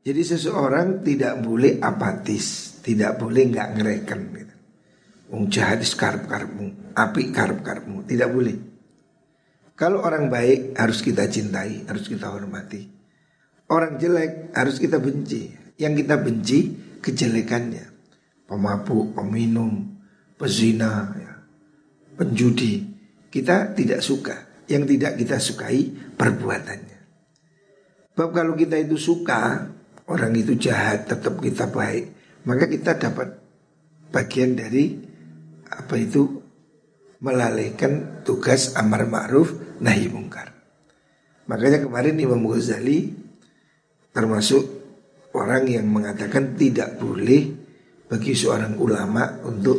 Jadi 0.00 0.22
seseorang 0.24 1.04
tidak 1.04 1.36
boleh 1.44 1.76
apatis 1.84 2.71
Tidak 2.82 3.12
boleh 3.16 3.42
nggak 3.54 3.68
ngereken 3.78 4.20
gitu. 4.34 4.56
Wong 5.32 5.48
jahat 5.48 5.80
karep 5.80 6.28
karepmu 6.28 6.92
Api 6.92 7.32
karep 7.32 7.64
karepmu 7.64 8.04
Tidak 8.04 8.28
boleh 8.28 8.52
Kalau 9.72 10.04
orang 10.04 10.28
baik 10.28 10.76
harus 10.76 11.00
kita 11.00 11.24
cintai 11.24 11.88
Harus 11.88 12.04
kita 12.04 12.28
hormati 12.28 12.84
Orang 13.72 13.96
jelek 13.96 14.52
harus 14.52 14.76
kita 14.76 15.00
benci 15.00 15.48
Yang 15.80 16.04
kita 16.04 16.20
benci 16.20 16.58
kejelekannya 17.00 17.88
Pemabuk, 18.44 19.16
peminum, 19.16 19.96
pezina, 20.36 21.08
ya, 21.16 21.32
penjudi. 22.18 22.84
Kita 23.32 23.72
tidak 23.72 24.04
suka. 24.04 24.66
Yang 24.68 24.96
tidak 24.96 25.12
kita 25.16 25.36
sukai 25.40 25.88
perbuatannya. 26.18 27.00
Sebab 28.12 28.28
kalau 28.28 28.52
kita 28.52 28.76
itu 28.76 29.00
suka, 29.00 29.72
orang 30.10 30.36
itu 30.36 30.52
jahat, 30.60 31.08
tetap 31.08 31.40
kita 31.40 31.72
baik, 31.72 32.21
maka 32.44 32.64
kita 32.66 32.98
dapat 32.98 33.38
bagian 34.10 34.58
dari 34.58 34.98
apa 35.72 35.94
itu 35.96 36.42
melalaikan 37.22 38.24
tugas 38.26 38.74
amar 38.74 39.06
ma'ruf 39.06 39.78
nahi 39.78 40.10
mungkar. 40.10 40.50
Makanya 41.46 41.86
kemarin 41.86 42.18
Imam 42.18 42.42
Ghazali 42.44 43.14
termasuk 44.10 44.62
orang 45.32 45.70
yang 45.70 45.86
mengatakan 45.88 46.58
tidak 46.58 46.98
boleh 46.98 47.54
bagi 48.10 48.34
seorang 48.36 48.76
ulama 48.76 49.40
untuk 49.46 49.78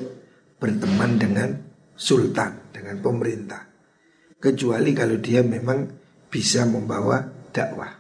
berteman 0.58 1.20
dengan 1.20 1.50
sultan, 1.94 2.74
dengan 2.74 2.98
pemerintah. 3.04 3.62
Kecuali 4.40 4.92
kalau 4.96 5.20
dia 5.20 5.44
memang 5.44 5.86
bisa 6.32 6.66
membawa 6.66 7.22
dakwah. 7.54 7.92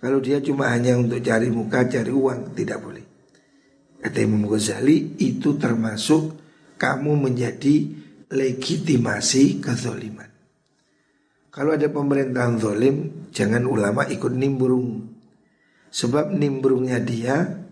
Kalau 0.00 0.18
dia 0.18 0.40
cuma 0.40 0.72
hanya 0.72 0.96
untuk 0.96 1.20
cari 1.20 1.52
muka, 1.52 1.84
cari 1.84 2.08
uang, 2.08 2.56
tidak 2.56 2.80
boleh. 2.80 3.09
Kata 4.00 4.18
Imam 4.24 4.48
Ghazali, 4.48 5.20
itu 5.20 5.60
termasuk 5.60 6.40
kamu 6.80 7.28
menjadi 7.28 7.92
legitimasi 8.32 9.60
kezoliman. 9.60 10.30
Kalau 11.50 11.74
ada 11.74 11.90
pemerintahan 11.90 12.62
zolim, 12.62 13.26
jangan 13.34 13.66
ulama 13.66 14.06
ikut 14.06 14.30
nimbrung. 14.32 15.10
Sebab 15.90 16.30
nimbrungnya 16.32 17.02
dia 17.02 17.66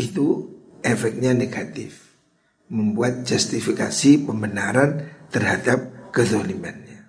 itu 0.00 0.48
efeknya 0.80 1.36
negatif 1.36 2.16
membuat 2.72 3.28
justifikasi 3.28 4.24
pembenaran 4.24 5.04
terhadap 5.28 6.10
kezalimannya. 6.16 7.04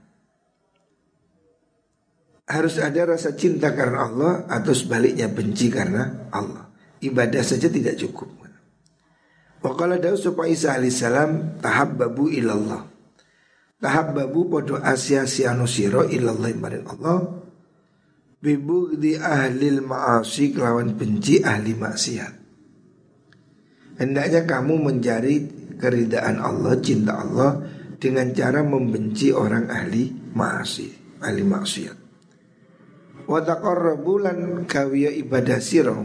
Harus 2.43 2.75
ada 2.83 3.15
rasa 3.15 3.31
cinta 3.39 3.71
karena 3.71 4.03
Allah 4.03 4.33
atau 4.51 4.75
sebaliknya 4.75 5.31
benci 5.31 5.71
karena 5.71 6.27
Allah. 6.35 6.72
Ibadah 7.03 7.43
saja 7.43 7.67
tidak 7.67 7.99
cukup. 7.99 8.43
Wakala 9.63 9.95
Daud 9.95 10.19
supaya 10.19 10.51
Isa 10.51 10.75
alaihissalam 10.75 11.63
babu 11.95 12.27
ilallah. 12.27 12.83
babu 13.83 14.51
podo 14.51 14.75
asya 14.79 15.23
siano 15.23 15.63
siro 15.63 16.03
ilallah 16.03 16.51
maring 16.51 16.85
Allah. 16.87 17.19
Bibu 18.43 18.99
di 18.99 19.15
ahli 19.15 19.71
ma'asi 19.79 20.51
kelawan 20.51 20.99
benci 20.99 21.39
ahli 21.39 21.79
maksiat. 21.79 22.33
Hendaknya 24.03 24.43
kamu 24.43 24.83
mencari 24.83 25.47
keridaan 25.79 26.43
Allah, 26.43 26.75
cinta 26.83 27.23
Allah 27.23 27.63
dengan 27.95 28.35
cara 28.35 28.59
membenci 28.59 29.31
orang 29.31 29.71
ahli 29.71 30.11
maasi, 30.35 30.91
ahli 31.23 31.39
maksiat. 31.39 31.97
Wa 33.31 33.39
taqarrabu 33.39 34.19
lan 34.19 34.67
kawiya 34.67 35.15
ibadah 35.23 35.63
sira. 35.63 35.95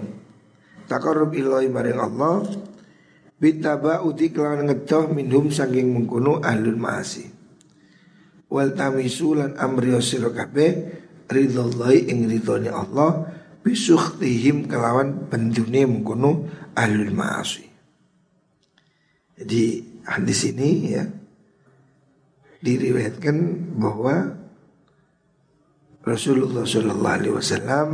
Taqarrub 0.88 1.36
ilahi 1.36 1.68
maring 1.68 2.00
Allah 2.00 2.48
bitaba 3.36 4.02
uti 4.02 4.32
kelawan 4.32 4.66
ngedoh 4.66 5.12
minhum 5.12 5.52
saking 5.52 5.92
mengkono 5.92 6.40
ahlul 6.40 6.80
maasi. 6.80 7.28
Wal 8.48 8.72
tamisu 8.72 9.36
lan 9.36 9.60
amriyo 9.60 10.00
sira 10.00 10.32
kabeh 10.32 10.72
ridhallahi 11.28 12.08
ing 12.08 12.24
ridhone 12.26 12.72
Allah 12.72 13.28
bisuhtihim 13.60 14.64
kelawan 14.64 15.28
bendune 15.28 15.84
mengkono 15.84 16.48
ahlul 16.72 17.12
maasi. 17.12 17.68
Jadi 19.36 19.64
hadis 20.08 20.40
ini 20.48 20.70
ya 20.96 21.04
diriwayatkan 22.64 23.36
bahwa 23.78 24.34
Rasulullah 26.02 26.64
Shallallahu 26.64 27.16
Alaihi 27.20 27.34
Wasallam 27.36 27.88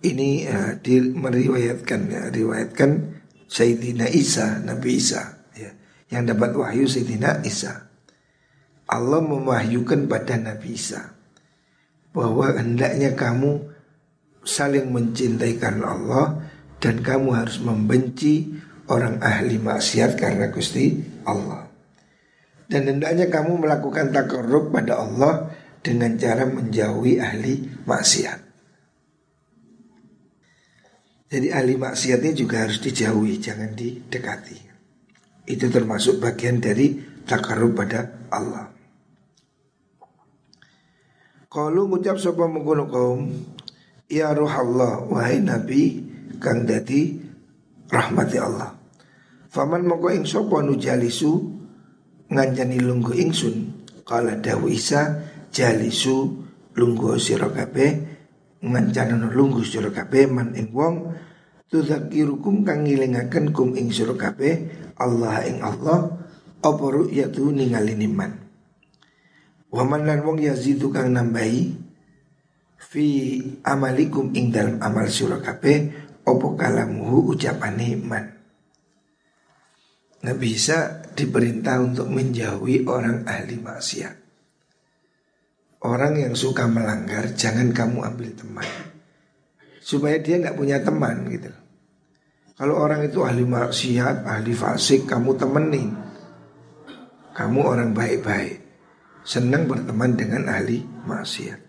ini 0.00 0.48
ya, 0.48 0.76
di, 0.80 1.00
meriwayatkan 1.12 2.00
ya, 2.08 2.22
riwayatkan 2.32 3.20
Sayyidina 3.50 4.08
Isa 4.08 4.62
Nabi 4.64 4.96
Isa 4.96 5.44
ya, 5.52 5.70
yang 6.08 6.24
dapat 6.28 6.56
wahyu 6.56 6.88
Sayyidina 6.88 7.44
Isa 7.44 7.90
Allah 8.90 9.20
mewahyukan 9.22 10.10
pada 10.10 10.34
Nabi 10.40 10.74
Isa 10.74 11.14
bahwa 12.10 12.58
hendaknya 12.58 13.14
kamu 13.14 13.70
saling 14.42 14.90
mencintai 14.90 15.60
karena 15.62 15.94
Allah 15.94 16.26
dan 16.82 16.98
kamu 17.04 17.38
harus 17.38 17.62
membenci 17.62 18.50
orang 18.90 19.22
ahli 19.22 19.62
maksiat 19.62 20.18
karena 20.18 20.50
Gusti 20.50 20.98
Allah. 21.22 21.70
Dan 22.66 22.86
hendaknya 22.90 23.30
kamu 23.30 23.62
melakukan 23.62 24.10
takarrub 24.10 24.74
pada 24.74 24.98
Allah 24.98 25.54
dengan 25.82 26.18
cara 26.18 26.46
menjauhi 26.46 27.22
ahli 27.22 27.66
maksiat. 27.86 28.49
Jadi 31.30 31.46
ahli 31.54 31.78
maksiatnya 31.78 32.34
juga 32.34 32.66
harus 32.66 32.82
dijauhi, 32.82 33.38
jangan 33.38 33.70
didekati. 33.78 34.58
Itu 35.46 35.70
termasuk 35.70 36.18
bagian 36.18 36.58
dari 36.58 36.98
takarrub 37.22 37.78
pada 37.78 38.26
Allah. 38.34 38.66
Kalau 41.46 41.86
ngucap 41.86 42.18
sapa 42.18 42.50
mengkono 42.50 42.90
kaum, 42.90 43.30
ya 44.10 44.34
roh 44.34 44.50
Allah, 44.50 45.06
wahai 45.06 45.38
Nabi, 45.38 46.02
kang 46.42 46.66
dadi 46.66 47.14
rahmati 47.86 48.38
Allah. 48.38 48.74
Faman 49.50 49.86
moko 49.86 50.10
ing 50.14 50.26
sapa 50.26 50.62
nu 50.62 50.78
jalisu 50.78 51.42
nganjani 52.30 52.78
lungguh 52.78 53.18
ingsun 53.18 53.86
kala 54.06 54.38
dawu 54.38 54.70
Isa 54.70 55.26
jalisu 55.50 56.38
lungguh 56.78 57.18
sira 57.18 57.50
ngancana 58.60 59.32
lungguh 59.32 59.64
sira 59.64 59.88
kabeh 59.88 60.28
man 60.28 60.52
ing 60.52 60.68
wong 60.76 61.16
tudzakirukum 61.72 62.60
kang 62.66 62.84
ngilingaken 62.84 63.56
kum 63.56 63.72
ing 63.72 63.88
sira 63.88 64.12
kabeh 64.12 64.68
Allah 65.00 65.48
ing 65.48 65.64
Allah 65.64 66.20
apa 66.60 66.84
ru'yatu 66.84 67.48
ningali 67.48 67.96
niman. 67.96 68.36
Waman 69.72 70.04
lan 70.04 70.20
wong 70.26 70.44
yazidu 70.44 70.92
kang 70.92 71.08
nambahi 71.14 71.72
fi 72.76 73.06
amalikum 73.64 74.34
ing 74.36 74.52
dalam 74.52 74.76
amal 74.82 75.08
sira 75.08 75.40
kabeh 75.40 75.88
opo 76.28 76.52
kalamuhu 76.52 77.32
ucapane 77.32 77.96
iman. 77.96 78.24
Nggak 80.20 80.36
bisa 80.36 81.00
diperintah 81.16 81.80
untuk 81.80 82.12
menjauhi 82.12 82.84
orang 82.84 83.24
ahli 83.24 83.56
maksiat. 83.56 84.19
Orang 85.80 86.20
yang 86.20 86.36
suka 86.36 86.68
melanggar 86.68 87.32
jangan 87.32 87.72
kamu 87.72 88.04
ambil 88.04 88.30
teman. 88.36 88.68
Supaya 89.80 90.20
dia 90.20 90.36
nggak 90.36 90.56
punya 90.60 90.84
teman 90.84 91.24
gitu. 91.32 91.48
Kalau 92.60 92.76
orang 92.76 93.08
itu 93.08 93.24
ahli 93.24 93.48
maksiat, 93.48 94.28
ahli 94.28 94.52
fasik, 94.52 95.08
kamu 95.08 95.40
temenin. 95.40 95.96
Kamu 97.32 97.60
orang 97.64 97.96
baik-baik. 97.96 98.60
Senang 99.24 99.64
berteman 99.64 100.12
dengan 100.12 100.44
ahli 100.52 100.84
maksiat. 100.84 101.60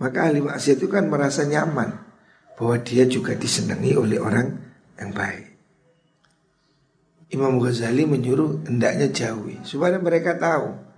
Maka 0.00 0.32
ahli 0.32 0.40
maksiat 0.40 0.80
itu 0.80 0.88
kan 0.88 1.12
merasa 1.12 1.44
nyaman 1.44 1.92
bahwa 2.56 2.80
dia 2.80 3.04
juga 3.04 3.36
disenangi 3.36 3.92
oleh 3.92 4.16
orang 4.16 4.48
yang 4.96 5.12
baik. 5.12 5.52
Imam 7.32 7.60
Ghazali 7.60 8.08
menyuruh 8.08 8.64
hendaknya 8.68 9.08
jauhi 9.12 9.60
supaya 9.64 9.96
mereka 9.96 10.36
tahu 10.36 10.91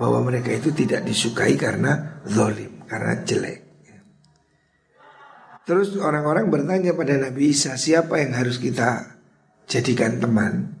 bahwa 0.00 0.24
mereka 0.24 0.48
itu 0.48 0.72
tidak 0.72 1.04
disukai 1.04 1.60
karena 1.60 2.24
zalim, 2.24 2.80
karena 2.88 3.20
jelek. 3.20 3.68
Terus 5.68 5.92
orang-orang 6.00 6.48
bertanya 6.48 6.96
pada 6.96 7.20
Nabi 7.20 7.52
Isa 7.52 7.76
siapa 7.76 8.16
yang 8.16 8.32
harus 8.32 8.56
kita 8.56 9.20
jadikan 9.68 10.16
teman? 10.16 10.80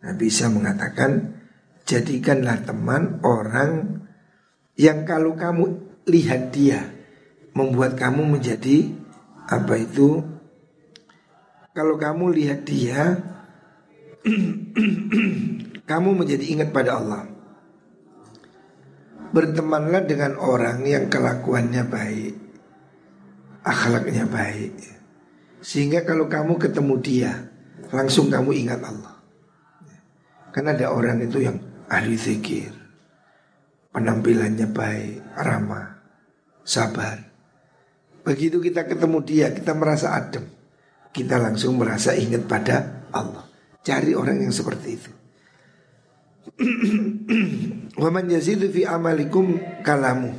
Nabi 0.00 0.32
Isa 0.32 0.48
mengatakan 0.48 1.36
jadikanlah 1.84 2.64
teman 2.64 3.20
orang 3.20 4.00
yang 4.80 5.04
kalau 5.04 5.36
kamu 5.36 5.84
lihat 6.08 6.48
dia 6.56 6.88
membuat 7.52 8.00
kamu 8.00 8.40
menjadi 8.40 8.90
apa 9.44 9.76
itu 9.76 10.24
kalau 11.76 12.00
kamu 12.00 12.32
lihat 12.32 12.64
dia 12.64 13.20
kamu 15.90 16.10
menjadi 16.16 16.44
ingat 16.48 16.72
pada 16.72 16.96
Allah 16.96 17.33
bertemanlah 19.32 20.04
dengan 20.04 20.36
orang 20.36 20.84
yang 20.84 21.08
kelakuannya 21.08 21.82
baik 21.88 22.34
akhlaknya 23.64 24.28
baik 24.28 24.72
sehingga 25.64 26.04
kalau 26.04 26.28
kamu 26.28 26.60
ketemu 26.60 26.94
dia 27.00 27.32
langsung 27.88 28.28
kamu 28.28 28.52
ingat 28.66 28.84
Allah 28.84 29.16
karena 30.52 30.76
ada 30.76 30.92
orang 30.92 31.24
itu 31.24 31.40
yang 31.40 31.56
ahli 31.88 32.18
zikir 32.18 32.74
penampilannya 33.94 34.68
baik 34.68 35.22
ramah 35.40 36.02
sabar 36.66 37.16
begitu 38.26 38.60
kita 38.60 38.84
ketemu 38.84 39.18
dia 39.24 39.46
kita 39.56 39.72
merasa 39.72 40.12
adem 40.18 40.44
kita 41.14 41.38
langsung 41.38 41.78
merasa 41.78 42.10
ingat 42.18 42.42
pada 42.50 43.06
Allah. 43.14 43.46
Cari 43.86 44.18
orang 44.18 44.42
yang 44.42 44.50
seperti 44.50 44.88
itu. 44.98 45.10
Waman 48.02 48.30
yazidu 48.30 48.70
fi 48.70 48.86
amalikum 48.86 49.58
kalamu. 49.82 50.34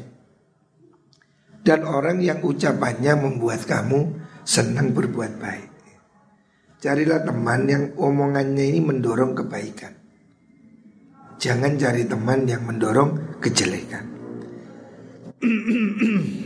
Dan 1.65 1.81
orang 1.83 2.21
yang 2.21 2.45
ucapannya 2.45 3.17
membuat 3.17 3.65
kamu 3.65 4.13
senang 4.45 4.93
berbuat 4.93 5.41
baik. 5.41 5.71
Carilah 6.77 7.25
teman 7.25 7.65
yang 7.65 7.97
omongannya 7.97 8.69
ini 8.69 8.77
mendorong 8.85 9.33
kebaikan. 9.33 9.97
Jangan 11.41 11.73
cari 11.81 12.05
teman 12.05 12.45
yang 12.45 12.61
mendorong 12.63 13.41
kejelekan. 13.41 14.05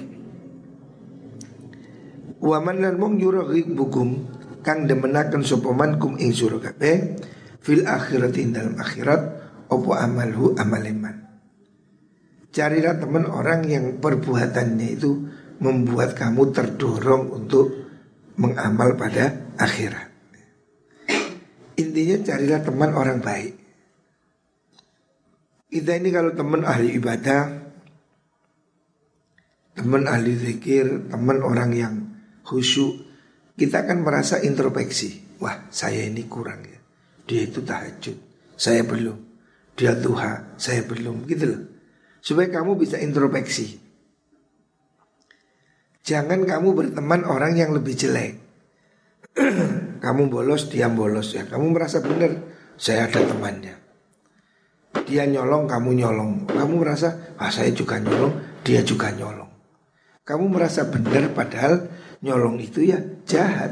Waman 2.39 2.77
lan 2.79 2.95
mong 2.95 3.19
yuragik 3.19 3.67
bukum 3.75 4.23
kang 4.63 4.87
demenaken 4.87 5.43
sopoman 5.43 5.99
kum 5.99 6.15
ing 6.15 6.31
sura 6.31 6.55
kabeh 6.63 7.19
fil 7.59 7.83
akhirat 7.83 8.31
dalam 8.55 8.79
akhirat 8.79 9.48
opo 9.69 9.93
amalhu 9.93 10.57
amaleman. 10.57 11.29
Carilah 12.49 12.97
teman 12.97 13.29
orang 13.29 13.61
yang 13.69 13.85
perbuatannya 14.01 14.87
itu 14.97 15.29
membuat 15.61 16.17
kamu 16.17 16.49
terdorong 16.49 17.29
untuk 17.29 17.69
mengamal 18.41 18.97
pada 18.97 19.53
akhirat. 19.59 20.09
Intinya 21.77 22.17
carilah 22.25 22.59
teman 22.65 22.91
orang 22.97 23.21
baik. 23.21 23.53
Kita 25.69 25.93
ini 25.93 26.09
kalau 26.09 26.33
teman 26.33 26.65
ahli 26.65 26.97
ibadah, 26.97 27.41
teman 29.77 30.09
ahli 30.09 30.33
zikir, 30.33 31.13
teman 31.13 31.45
orang 31.45 31.71
yang 31.77 31.93
khusyuk, 32.41 33.05
kita 33.53 33.85
akan 33.85 34.01
merasa 34.01 34.41
introspeksi. 34.41 35.37
Wah, 35.37 35.69
saya 35.69 36.09
ini 36.09 36.25
kurang 36.25 36.65
ya. 36.65 36.79
Dia 37.29 37.45
itu 37.45 37.61
tahajud, 37.61 38.17
saya 38.57 38.81
belum. 38.81 39.28
Dia 39.79 39.95
tuha, 39.95 40.59
saya 40.59 40.83
belum. 40.83 41.23
Gitu 41.23 41.47
loh. 41.47 41.61
Supaya 42.19 42.51
kamu 42.51 42.75
bisa 42.75 42.99
introspeksi. 42.99 43.79
Jangan 46.03 46.43
kamu 46.43 46.75
berteman 46.75 47.23
orang 47.23 47.55
yang 47.55 47.71
lebih 47.71 47.95
jelek. 47.95 48.35
kamu 50.03 50.27
bolos, 50.27 50.67
dia 50.67 50.91
bolos 50.91 51.31
ya. 51.31 51.47
Kamu 51.47 51.71
merasa 51.71 52.03
benar, 52.03 52.43
saya 52.75 53.07
ada 53.07 53.23
temannya. 53.23 53.79
Dia 55.07 55.23
nyolong, 55.23 55.63
kamu 55.63 55.95
nyolong. 55.95 56.31
Kamu 56.51 56.73
merasa, 56.75 57.31
ah 57.39 57.47
saya 57.47 57.71
juga 57.71 58.03
nyolong, 58.03 58.35
dia 58.67 58.83
juga 58.83 59.15
nyolong. 59.15 59.47
Kamu 60.27 60.45
merasa 60.51 60.91
benar 60.91 61.31
padahal 61.31 61.87
nyolong 62.19 62.59
itu 62.59 62.83
ya 62.83 62.99
jahat. 63.23 63.71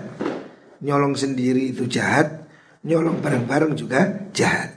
Nyolong 0.79 1.19
sendiri 1.19 1.75
itu 1.75 1.89
jahat, 1.89 2.47
nyolong 2.85 3.19
bareng-bareng 3.19 3.75
juga 3.75 4.29
jahat. 4.31 4.76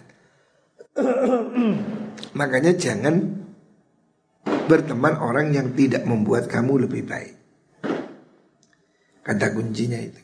Makanya 2.38 2.72
jangan 2.74 3.16
berteman 4.70 5.18
orang 5.18 5.50
yang 5.50 5.74
tidak 5.74 6.06
membuat 6.06 6.46
kamu 6.46 6.86
lebih 6.86 7.02
baik. 7.06 7.34
Kata 9.26 9.46
kuncinya 9.50 9.98
itu. 9.98 10.22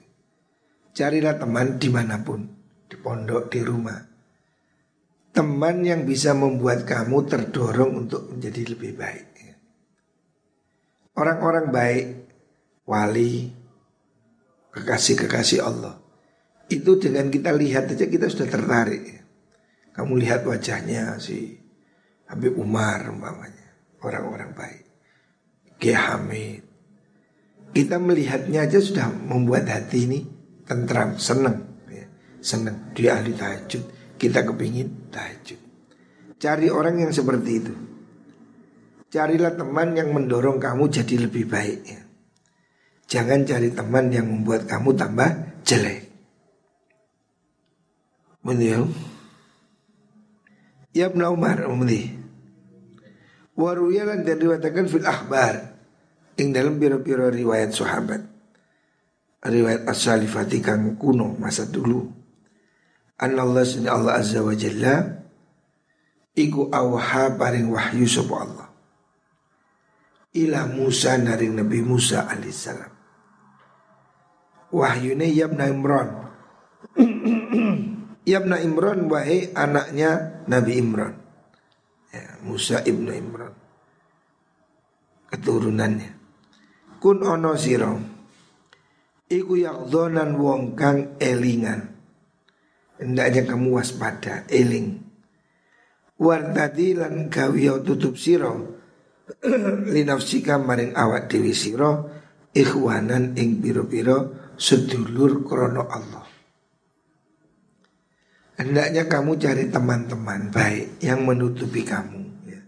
Carilah 0.96 1.37
teman 1.37 1.76
di 1.76 1.92
mana 1.92 2.22
pun, 2.24 2.46
di 2.88 2.96
pondok, 2.96 3.52
di 3.52 3.61
rumah. 3.61 4.00
Teman 5.35 5.85
yang 5.85 6.09
bisa 6.09 6.33
membuat 6.33 6.88
kamu 6.88 7.29
terdorong 7.29 8.07
untuk 8.07 8.33
menjadi 8.33 8.72
lebih 8.72 8.92
baik. 8.96 9.26
Orang-orang 11.16 11.66
baik 11.68 12.07
wali, 12.88 13.52
kekasih-kekasih 14.72 15.61
Allah. 15.61 16.00
Itu 16.68 16.96
dengan 16.96 17.29
kita 17.29 17.52
lihat 17.52 17.92
aja 17.92 18.07
kita 18.09 18.29
sudah 18.29 18.48
tertarik. 18.48 19.25
Kamu 19.96 20.12
lihat 20.20 20.44
wajahnya 20.44 21.16
si 21.16 21.56
Habib 22.28 22.61
Umar 22.61 23.09
umpamanya, 23.09 23.72
orang-orang 24.04 24.52
baik. 24.52 24.85
Kiai 25.80 25.96
Hamid. 25.96 26.62
Kita 27.72 27.96
melihatnya 27.96 28.68
aja 28.68 28.76
sudah 28.76 29.09
membuat 29.09 29.68
hati 29.72 30.04
ini 30.04 30.20
tentram, 30.68 31.16
senang. 31.16 31.85
Ya. 31.88 32.04
Senang, 32.44 32.92
dia 32.92 33.16
ahli 33.16 33.32
tahajud. 33.32 33.85
Kita 34.16 34.44
kepingin 34.44 35.12
tahajud. 35.12 35.61
Cari 36.37 36.68
orang 36.68 37.00
yang 37.00 37.12
seperti 37.12 37.50
itu. 37.56 37.72
Carilah 39.09 39.56
teman 39.56 39.96
yang 39.96 40.12
mendorong 40.12 40.61
kamu 40.61 40.92
jadi 40.92 41.24
lebih 41.24 41.48
baik. 41.48 41.80
Ya. 41.88 42.00
Jangan 43.06 43.48
cari 43.48 43.72
teman 43.72 44.12
yang 44.12 44.28
membuat 44.28 44.68
kamu 44.68 44.92
tambah 44.92 45.30
jelek. 45.64 46.04
Menil. 48.44 48.88
Ya 50.96 51.12
Ibn 51.12 51.20
Umar 51.28 51.68
umri. 51.68 52.09
Waruyalan 53.52 54.24
dan 54.24 54.40
riwayatkan 54.40 54.88
fil 54.88 55.04
akhbar. 55.04 55.76
Ing 56.40 56.56
dalam 56.56 56.80
biro-biro 56.80 57.28
riwayat 57.28 57.76
sahabat. 57.76 58.24
Riwayat 59.44 59.85
as-salifati 59.85 60.64
kang 60.64 60.96
kuno 60.96 61.37
masa 61.37 61.68
dulu. 61.68 62.09
An 63.20 63.37
Allah 63.37 63.64
Allah 63.92 64.16
azza 64.16 64.40
wa 64.40 64.56
jalla. 64.56 65.20
Iku 66.32 66.72
awha 66.72 67.37
paring 67.37 67.68
wahyu 67.68 68.09
sapa 68.09 68.35
Allah. 68.40 68.68
Ila 70.37 70.64
Musa 70.72 71.16
naring 71.20 71.61
Nabi 71.61 71.80
Musa 71.85 72.28
alaihissalam 72.28 72.96
wahyune 74.76 75.32
Yabna 75.32 75.72
Imran 75.72 76.09
Yabna 78.26 78.58
Imran 78.58 79.06
wahai 79.06 79.54
anaknya 79.54 80.42
Nabi 80.50 80.82
Imran. 80.82 81.14
Ya, 82.10 82.42
Musa 82.42 82.82
ibnu 82.82 83.14
Imran. 83.14 83.54
Keturunannya. 85.30 86.10
Kun 86.98 87.22
ono 87.22 87.54
siro 87.54 87.94
iku 89.30 89.54
yakdonan 89.54 90.34
wong 90.34 90.74
kang 90.74 91.14
elingan. 91.22 91.94
Hendaknya 92.98 93.46
kamu 93.46 93.78
waspada 93.78 94.42
eling. 94.50 95.06
Wartadi 96.16 96.96
lan 96.96 97.28
gawe 97.28 97.84
tutup 97.84 98.16
siro 98.16 98.80
linafsika 99.94 100.56
maring 100.56 100.96
awak 100.96 101.28
dewi 101.28 101.52
siro 101.52 102.08
ikhwanan 102.56 103.36
ing 103.36 103.60
piro-piro 103.60 104.50
sedulur 104.56 105.44
krono 105.44 105.84
Allah. 105.86 106.36
Hendaknya 108.56 109.04
kamu 109.04 109.36
cari 109.36 109.68
teman-teman 109.68 110.48
baik 110.48 111.04
yang 111.04 111.28
menutupi 111.28 111.84
kamu. 111.84 112.48
Ya. 112.48 112.60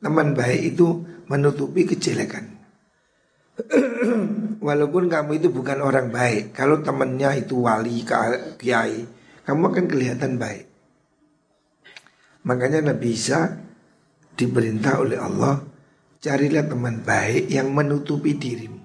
Teman 0.00 0.32
baik 0.32 0.72
itu 0.72 1.04
menutupi 1.28 1.84
kejelekan. 1.84 2.48
Walaupun 4.66 5.12
kamu 5.12 5.36
itu 5.36 5.48
bukan 5.52 5.84
orang 5.84 6.08
baik, 6.08 6.56
kalau 6.56 6.80
temannya 6.80 7.44
itu 7.44 7.60
wali, 7.60 8.00
kiai, 8.56 9.04
kamu 9.44 9.62
akan 9.68 9.84
kelihatan 9.84 10.40
baik. 10.40 10.64
Makanya 12.48 12.80
Nabi 12.90 13.12
Isa 13.12 13.52
diperintah 14.32 14.96
oleh 14.96 15.20
Allah, 15.20 15.60
carilah 16.24 16.64
teman 16.64 17.04
baik 17.04 17.52
yang 17.52 17.68
menutupi 17.68 18.32
dirimu. 18.38 18.80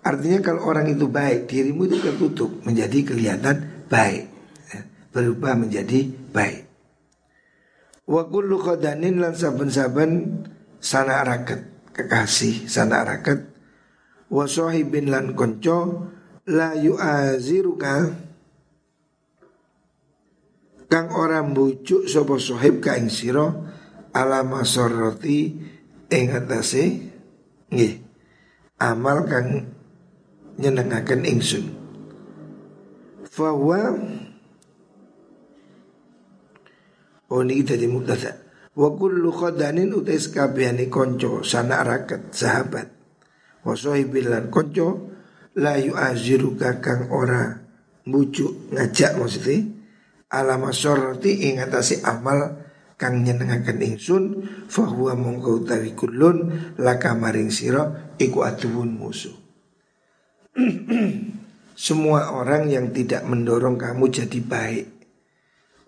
Artinya 0.00 0.40
kalau 0.40 0.64
orang 0.64 0.88
itu 0.88 1.12
baik, 1.12 1.44
dirimu 1.44 1.84
itu 1.84 2.00
tertutup 2.00 2.64
menjadi 2.64 3.04
kelihatan 3.04 3.84
baik, 3.92 4.29
berubah 5.10 5.58
menjadi 5.58 6.06
baik. 6.30 6.66
Wa 8.10 8.26
kullu 8.26 8.58
qadanin 8.58 9.22
lan 9.22 9.34
saben-saben 9.34 10.42
sana 10.82 11.22
raket 11.22 11.62
kekasih 11.94 12.66
sana 12.66 13.04
raket 13.04 13.44
wa 14.32 14.48
sahibin 14.48 15.12
lan 15.12 15.36
konco 15.36 16.08
la 16.48 16.72
yu'aziruka 16.74 17.94
kang 20.90 21.08
ora 21.14 21.44
bujuk 21.44 22.10
sapa 22.10 22.34
sahib 22.40 22.82
ka 22.82 22.98
ing 22.98 23.12
sira 23.12 23.46
ala 24.10 24.42
masorroti 24.42 25.54
ing 26.10 26.26
atase 26.34 26.84
nggih 27.70 27.94
amal 28.82 29.22
kang 29.28 29.70
nyenengaken 30.58 31.22
ingsun 31.28 31.70
fawa 33.30 33.94
Oh 37.30 37.46
ini 37.46 37.62
jadi 37.62 37.86
mubtada 37.86 38.34
Wa 38.74 38.90
kullu 38.94 39.34
khadanin 39.34 39.90
utais 39.94 40.30
kabehane 40.30 40.86
konco 40.86 41.42
sana 41.42 41.82
rakat 41.82 42.30
sahabat. 42.30 42.86
Wa 43.66 43.74
sahibilan 43.74 44.46
konco 44.50 45.10
La 45.58 45.74
yu'aziruka 45.74 46.78
kang 46.78 47.10
ora 47.10 47.58
bujuk 48.06 48.70
ngajak 48.70 49.18
maksudnya 49.18 49.66
Alama 50.30 50.70
sorti 50.70 51.50
ingatasi 51.50 52.06
amal 52.06 52.62
kang 52.94 53.26
nyenengaken 53.26 53.82
ingsun 53.82 54.24
fahuwa 54.70 55.18
mongko 55.18 55.66
utawi 55.66 55.90
kulun 55.98 56.54
laka 56.78 57.18
maring 57.18 57.50
sira 57.50 58.14
iku 58.14 58.46
atuwun 58.46 58.94
musuh. 58.94 59.34
Semua 61.74 62.30
orang 62.30 62.70
yang 62.70 62.94
tidak 62.94 63.26
mendorong 63.26 63.74
kamu 63.74 64.06
jadi 64.06 64.38
baik 64.38 64.99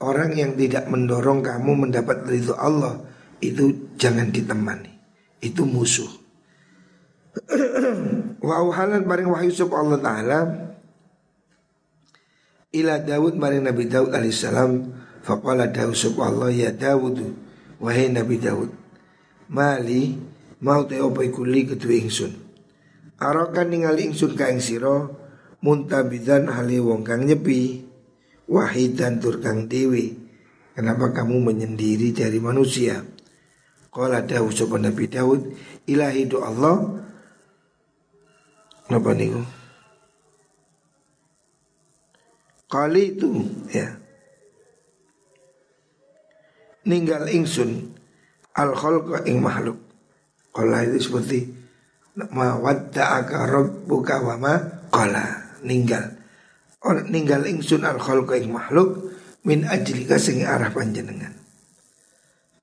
Orang 0.03 0.35
yang 0.35 0.59
tidak 0.59 0.91
mendorong 0.91 1.47
kamu 1.47 1.87
mendapat 1.87 2.27
ridho 2.27 2.59
Allah 2.59 2.99
Itu 3.39 3.95
jangan 3.95 4.35
ditemani. 4.35 4.91
Itu 5.39 5.63
musuh. 5.63 6.11
Wa 8.47 8.57
uhalan 8.67 9.07
maring 9.07 9.31
wahyu 9.31 9.55
sub 9.55 9.73
Allah 9.73 9.99
Ta'ala 10.03 10.41
Ila 12.75 12.95
Dawud 13.01 13.39
maring 13.39 13.65
Nabi 13.65 13.89
Dawud 13.89 14.11
alaihissalam 14.13 14.71
Faqala 15.23 15.71
Dawud 15.71 15.97
sub 15.97 16.19
Allah 16.21 16.53
ya 16.53 16.75
Dawud 16.75 17.23
Wahai 17.81 18.13
Nabi 18.13 18.37
Dawud 18.37 18.71
Mali 19.49 20.17
mau 20.63 20.87
te 20.87 21.03
opai 21.03 21.29
kuli 21.29 21.67
ketua 21.67 21.99
ingsun? 21.99 22.33
Arokan 23.19 23.69
ningali 23.69 24.09
ingsun 24.09 24.39
ka 24.39 24.49
ing 24.49 24.63
sira 24.63 25.11
muntabidan 25.63 26.49
hale 26.49 26.79
wong 26.81 27.05
kang 27.05 27.27
nyepi 27.27 27.85
wahidan 28.53 29.17
tur 29.17 29.41
kang 29.41 29.65
dewi 29.65 30.13
kenapa 30.77 31.09
kamu 31.17 31.53
menyendiri 31.53 32.13
dari 32.13 32.37
manusia? 32.37 33.01
Qala 33.93 34.25
Dawud 34.25 34.53
sapa 34.53 34.77
Nabi 34.77 35.05
Daud 35.09 35.41
ilahi 35.89 36.29
do 36.29 36.45
Allah. 36.45 37.01
Napa 38.89 39.13
niku? 39.17 39.41
Kali 42.69 43.03
itu 43.17 43.31
ya. 43.69 43.89
Ninggal 46.89 47.31
ingsun 47.31 47.93
Al 48.53 48.77
khalqa 48.77 49.25
ing 49.29 49.41
makhluk. 49.41 49.81
Kala 50.53 50.85
itu 50.85 51.09
seperti 51.09 51.41
Ma 52.13 52.61
wadda'aka 52.61 53.49
rabbuka 53.49 54.21
wa 54.21 54.37
ma 54.37 54.55
Qala. 54.93 55.57
Ninggal 55.65 56.22
orang 56.83 57.09
ninggal 57.11 57.47
ingsun 57.47 57.87
al 57.87 57.99
khalqa 57.99 58.39
ing 58.39 58.51
makhluk 58.51 59.15
min 59.47 59.67
ajlika 59.67 60.19
sing 60.19 60.47
arah 60.47 60.71
panjenengan. 60.71 61.43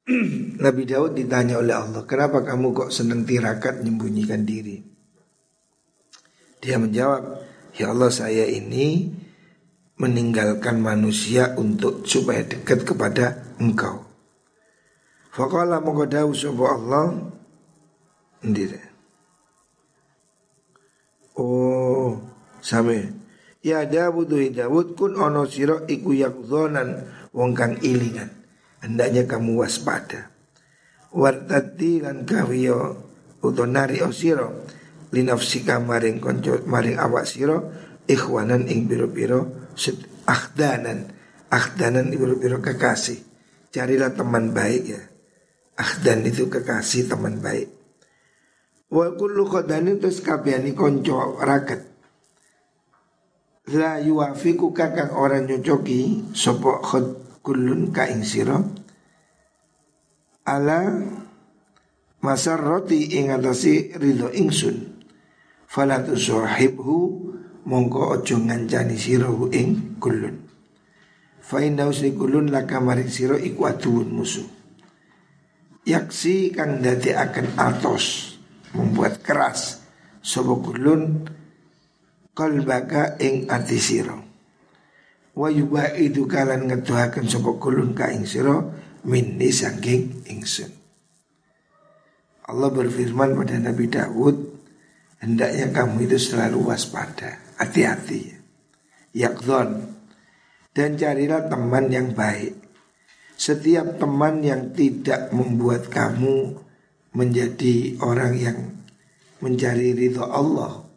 Nabi 0.63 0.83
Daud 0.89 1.13
ditanya 1.13 1.61
oleh 1.61 1.75
Allah 1.77 2.03
Kenapa 2.09 2.41
kamu 2.41 2.73
kok 2.73 2.89
senang 2.89 3.23
tirakat 3.25 3.81
menyembunyikan 3.81 4.41
diri? 4.41 4.81
Dia 6.59 6.81
menjawab 6.81 7.45
Ya 7.77 7.93
Allah 7.93 8.09
saya 8.09 8.49
ini 8.49 9.13
Meninggalkan 9.99 10.81
manusia 10.81 11.53
untuk 11.59 12.07
Supaya 12.07 12.47
dekat 12.47 12.87
kepada 12.87 13.53
engkau. 13.59 14.07
Faqala 15.35 15.83
moga 15.83 16.07
dawu 16.07 16.31
Allah. 16.63 17.19
Ndire. 18.39 18.79
Oh 21.35 22.15
Same 22.63 23.18
Ya 23.59 23.83
Dawud 23.83 24.31
Dawud 24.31 24.95
kun 24.95 25.19
ono 25.19 25.43
siro 25.43 25.83
iku 25.83 26.15
yakzonan 26.15 27.03
wong 27.35 27.51
kang 27.51 27.75
ilingan. 27.83 28.31
Hendaknya 28.79 29.27
kamu 29.27 29.59
waspada. 29.59 30.31
Wartati 31.11 31.99
lan 31.99 32.23
kawiyo 32.23 32.95
utonari 33.43 33.99
siro 34.15 34.63
Linafsika 35.09 35.81
maring 35.81 36.21
konco 36.21 36.61
maring 36.69 37.01
awak 37.01 37.25
siro 37.27 37.73
Ikhwanan 38.07 38.65
ing 38.71 38.87
biro-biro 38.87 39.73
Akhdanan. 40.29 41.11
Akhdanan 41.51 42.13
biro-biro 42.15 42.63
kekasih. 42.63 43.19
Carilah 43.75 44.15
teman 44.15 44.55
baik 44.55 44.83
ya. 44.87 45.01
Akhdan 45.75 46.23
itu 46.23 46.47
kekasih 46.47 47.11
teman 47.11 47.43
baik. 47.43 47.67
Wa 48.89 49.13
kullu 49.13 49.45
khadanin 49.45 50.01
terus 50.01 50.23
kabiani 50.23 50.73
konco 50.73 51.37
rakat 51.37 51.88
la 53.69 54.01
yuafiku 54.01 54.73
kakang 54.73 55.13
orang 55.13 55.45
nyocoki 55.45 56.33
sopo 56.33 56.81
khod 56.81 57.39
kulun 57.45 57.93
ka 57.93 58.09
ing 58.09 58.25
sira. 58.25 58.57
Ala 60.49 60.89
masarroti 62.25 63.15
ing 63.17 63.29
atasi 63.29 63.93
ridho 63.97 64.33
ingsun. 64.33 64.99
Fala 65.69 66.01
tusahibhu 66.01 66.97
mongko 67.69 68.17
ojo 68.17 68.35
ngancani 68.41 68.97
sira 68.97 69.29
ing 69.53 70.01
kulun 70.01 70.49
fa 71.49 71.65
inna 71.65 71.89
kulun 71.89 72.53
laka 72.53 72.77
maring 72.77 73.09
sira 73.09 73.33
iku 73.41 73.65
aduun 73.65 74.13
musuh. 74.13 74.45
Yaksi 75.89 76.53
kang 76.53 76.85
dadi 76.85 77.09
akan 77.09 77.57
atos 77.57 78.37
membuat 78.77 79.25
keras 79.25 79.81
sopo 80.21 80.61
kulun 80.61 81.25
qalbaka 82.39 83.19
ing 83.19 83.51
ati 83.51 83.75
sira. 83.75 84.15
Wa 85.35 85.51
yubaidu 85.51 86.23
kalan 86.23 86.71
ngetuhaken 86.71 87.27
sapa 87.27 87.59
kulun 87.59 87.91
ka 87.91 88.07
ing 88.15 88.23
sira 88.23 88.55
minni 89.03 89.51
saking 89.51 90.23
ingsun. 90.31 90.71
Allah 92.47 92.71
berfirman 92.71 93.35
pada 93.35 93.59
Nabi 93.59 93.85
Daud 93.91 94.35
hendaknya 95.19 95.69
kamu 95.75 96.07
itu 96.07 96.17
selalu 96.17 96.71
waspada 96.71 97.43
hati-hati. 97.59 98.39
Yakdon 99.11 99.99
dan 100.71 100.95
carilah 100.95 101.51
teman 101.51 101.91
yang 101.91 102.15
baik. 102.15 102.55
Setiap 103.39 103.99
teman 103.99 104.43
yang 104.43 104.75
tidak 104.75 105.31
membuat 105.31 105.87
kamu 105.87 106.59
menjadi 107.15 107.95
orang 108.03 108.33
yang 108.35 108.59
mencari 109.39 109.95
ridho 109.95 110.27
Allah 110.27 110.88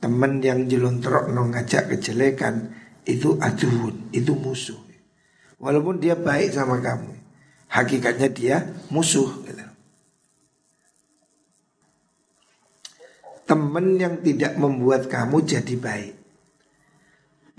teman 0.00 0.40
yang 0.40 0.64
jelontrok 0.64 1.28
no 1.30 1.46
ngajak 1.52 1.92
kejelekan 1.94 2.72
itu 3.04 3.36
aduun, 3.36 4.08
itu 4.10 4.32
musuh. 4.32 4.80
Walaupun 5.60 6.00
dia 6.00 6.16
baik 6.16 6.56
sama 6.56 6.80
kamu, 6.80 7.12
hakikatnya 7.68 8.28
dia 8.32 8.56
musuh. 8.88 9.28
Gitu. 9.44 9.60
Teman 13.44 14.00
yang 14.00 14.24
tidak 14.24 14.56
membuat 14.56 15.10
kamu 15.10 15.44
jadi 15.44 15.74
baik. 15.76 16.14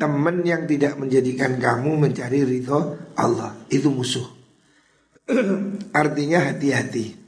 Teman 0.01 0.41
yang 0.41 0.65
tidak 0.65 0.97
menjadikan 0.97 1.61
kamu 1.61 1.93
mencari 1.93 2.41
ridho 2.41 2.97
Allah 3.13 3.53
itu 3.69 3.93
musuh. 3.93 4.25
Artinya 6.01 6.41
hati-hati. 6.49 7.21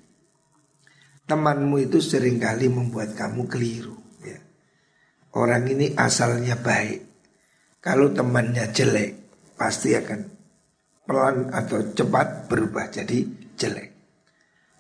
Temanmu 1.23 1.79
itu 1.85 2.01
sering 2.01 2.41
kali 2.41 2.67
membuat 2.67 3.13
kamu 3.13 3.45
keliru. 3.45 4.02
Orang 5.33 5.65
ini 5.65 5.97
asalnya 5.97 6.53
baik. 6.53 7.01
Kalau 7.81 8.13
temannya 8.13 8.69
jelek 8.69 9.23
Pasti 9.53 9.93
akan 9.93 10.19
pelan 11.05 11.53
atau 11.53 11.93
cepat 11.93 12.49
berubah 12.49 12.89
jadi 12.89 13.21
jelek. 13.53 13.89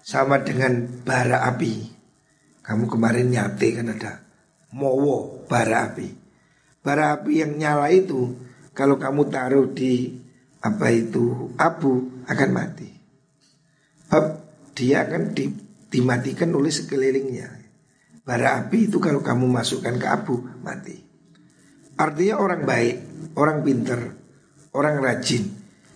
Sama 0.01 0.41
dengan 0.41 0.83
bara 1.05 1.45
api. 1.47 1.87
Kamu 2.65 2.89
kemarin 2.89 3.31
nyate 3.31 3.67
kan 3.79 3.93
ada 3.93 4.13
Mowo 4.73 5.45
bara 5.45 5.93
api. 5.93 6.09
Bara 6.83 7.15
api 7.15 7.31
yang 7.39 7.55
nyala 7.55 7.93
itu 7.93 8.33
Kalau 8.73 8.97
kamu 8.97 9.29
taruh 9.29 9.69
di 9.69 10.09
apa 10.65 10.89
itu 10.89 11.53
abu 11.61 12.25
akan 12.25 12.49
mati. 12.49 12.89
Dia 14.73 15.05
akan 15.05 15.37
dimatikan 15.93 16.49
oleh 16.57 16.73
sekelilingnya 16.73 17.62
Bara 18.23 18.63
api 18.63 18.87
itu 18.87 19.03
kalau 19.03 19.19
kamu 19.19 19.51
masukkan 19.51 19.99
ke 19.99 20.07
abu 20.07 20.39
mati. 20.63 20.95
Artinya 21.99 22.39
orang 22.39 22.63
baik, 22.63 22.95
orang 23.35 23.59
pinter, 23.67 23.99
orang 24.71 25.03
rajin. 25.03 25.43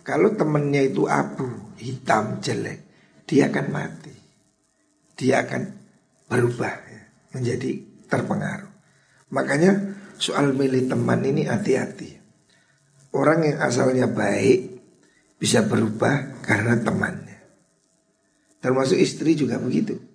Kalau 0.04 0.36
temennya 0.36 0.84
itu 0.88 1.08
abu, 1.08 1.48
hitam, 1.80 2.44
jelek, 2.44 2.84
dia 3.24 3.48
akan 3.48 3.68
mati. 3.72 4.14
Dia 5.18 5.44
akan 5.48 5.62
berubah 6.28 6.76
ya, 6.88 7.02
menjadi 7.36 7.72
terpengaruh. 8.12 8.72
Makanya 9.32 9.72
soal 10.20 10.52
milih 10.56 10.88
teman 10.88 11.24
ini 11.24 11.48
hati-hati. 11.48 12.16
Orang 13.12 13.48
yang 13.48 13.60
asalnya 13.64 14.08
baik 14.08 14.80
bisa 15.40 15.64
berubah 15.64 16.44
karena 16.44 16.76
temannya. 16.80 17.40
Termasuk 18.64 19.00
istri 19.00 19.36
juga 19.36 19.60
begitu. 19.60 20.07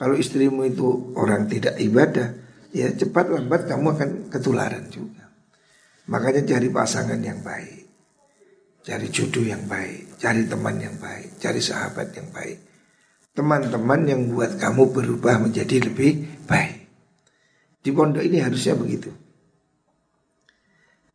Kalau 0.00 0.16
istrimu 0.16 0.64
itu 0.64 1.12
orang 1.12 1.44
tidak 1.44 1.76
ibadah, 1.76 2.32
ya 2.72 2.88
cepat 2.88 3.36
lambat 3.36 3.68
kamu 3.68 3.86
akan 3.92 4.10
ketularan 4.32 4.88
juga. 4.88 5.28
Makanya 6.08 6.40
cari 6.48 6.72
pasangan 6.72 7.20
yang 7.20 7.44
baik. 7.44 7.84
Cari 8.80 9.12
jodoh 9.12 9.44
yang 9.44 9.68
baik, 9.68 10.16
cari 10.16 10.48
teman 10.48 10.80
yang 10.80 10.96
baik, 10.96 11.36
cari 11.36 11.60
sahabat 11.60 12.16
yang 12.16 12.32
baik. 12.32 12.56
Teman-teman 13.36 14.00
yang 14.08 14.24
buat 14.32 14.56
kamu 14.56 14.88
berubah 14.88 15.36
menjadi 15.36 15.84
lebih 15.84 16.48
baik. 16.48 16.88
Di 17.84 17.92
pondok 17.92 18.24
ini 18.24 18.40
harusnya 18.40 18.72
begitu. 18.80 19.12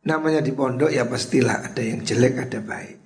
Namanya 0.06 0.46
di 0.46 0.54
pondok 0.54 0.94
ya 0.94 1.10
pastilah 1.10 1.66
ada 1.66 1.82
yang 1.82 2.06
jelek 2.06 2.38
ada 2.38 2.62
baik. 2.62 2.98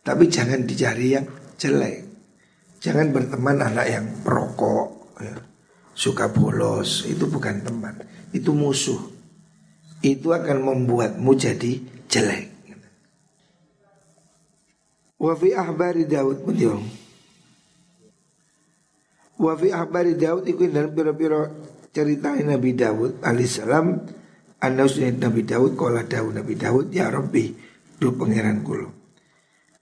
Tapi 0.00 0.24
jangan 0.32 0.64
dicari 0.64 1.12
yang 1.12 1.28
jelek. 1.60 2.07
Jangan 2.78 3.10
berteman 3.10 3.58
anak 3.58 3.86
yang 3.90 4.06
perokok, 4.22 5.18
ya. 5.18 5.34
suka 5.98 6.30
bolos, 6.30 7.02
itu 7.10 7.26
bukan 7.26 7.66
teman, 7.66 7.98
itu 8.30 8.54
musuh. 8.54 8.98
Itu 9.98 10.30
akan 10.30 10.62
membuatmu 10.62 11.34
jadi 11.34 11.82
jelek. 12.06 12.54
Wa 15.18 15.34
fi 15.34 15.50
ahbari 15.50 16.06
Daud 16.06 16.46
menjong. 16.46 16.86
Wa 19.42 19.58
fi 19.58 19.74
ahbari 19.74 20.14
Daud 20.14 20.46
iku 20.46 20.70
dalam 20.70 20.94
pira-pira 20.94 21.50
cerita 21.90 22.38
Nabi 22.38 22.70
Daud 22.78 23.18
alaihissalam 23.26 23.86
anda 24.62 24.86
Nabi 24.86 25.42
Daud 25.42 25.74
kala 25.74 26.06
Daud 26.06 26.38
Nabi 26.38 26.54
Daud 26.54 26.94
ya 26.94 27.10
Rabbi 27.10 27.50
du 27.98 28.14
pangeran 28.14 28.62
kula. 28.62 28.90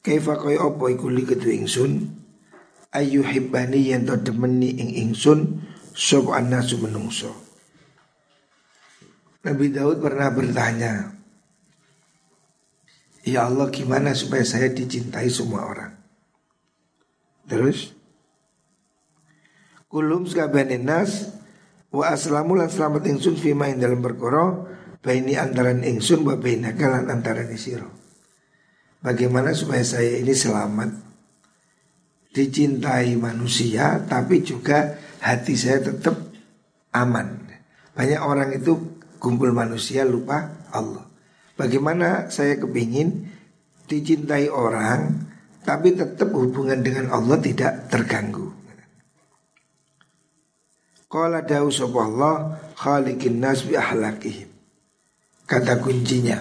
Kaifa 0.01 0.41
kaya 0.41 0.65
apa 0.65 0.85
iku 0.93 1.13
li 1.13 1.29
ketu 1.29 1.53
ingsun 1.53 2.25
ayu 2.97 3.21
hibbani 3.21 3.93
yang 3.93 4.09
to 4.09 4.17
demeni 4.17 4.73
ing 4.73 4.91
ingsun 5.09 5.61
sop 5.93 6.33
anasu 6.33 6.81
menungso. 6.81 7.33
Nabi 9.45 9.71
Daud 9.71 10.03
pernah 10.03 10.33
bertanya, 10.33 11.17
Ya 13.27 13.47
Allah 13.51 13.71
gimana 13.75 14.15
supaya 14.15 14.47
saya 14.47 14.71
dicintai 14.71 15.27
semua 15.27 15.67
orang? 15.67 15.93
Terus 17.47 17.95
Kulum 19.87 20.27
sekabani 20.27 20.79
nas 20.83 21.31
Wa 21.95 22.15
aslamu 22.15 22.59
lan 22.59 22.71
selamat 22.71 23.07
ingsun 23.07 23.39
Fima 23.39 23.71
yang 23.71 23.83
dalam 23.83 24.03
berkoro 24.03 24.67
Baini 25.03 25.39
antaran 25.39 25.83
ingsun 25.83 26.27
Wa 26.27 26.39
bainaka 26.39 27.07
antaran 27.07 27.51
isiro 27.51 27.91
Bagaimana 29.03 29.55
supaya 29.55 29.87
saya 29.87 30.19
ini 30.19 30.35
selamat 30.35 30.91
Dicintai 32.37 33.17
manusia 33.17 34.05
Tapi 34.05 34.45
juga 34.45 35.01
hati 35.25 35.57
saya 35.57 35.81
tetap 35.81 36.21
aman 36.93 37.49
Banyak 37.97 38.21
orang 38.21 38.53
itu 38.53 39.01
kumpul 39.17 39.57
manusia 39.57 40.05
lupa 40.05 40.69
Allah 40.69 41.09
Bagaimana 41.57 42.29
saya 42.29 42.61
kepingin 42.61 43.33
dicintai 43.89 44.53
orang 44.53 45.25
tapi 45.67 45.97
tetap 45.99 46.31
hubungan 46.31 46.79
dengan 46.85 47.11
Allah 47.11 47.43
tidak 47.43 47.91
terganggu. 47.91 48.55
Qala 51.11 51.43
dawu 51.43 51.73
Allah 51.99 52.61
khaliqin 52.79 53.43
nas 53.43 53.67
bi. 53.67 53.75
Kata 55.47 55.79
kuncinya, 55.83 56.39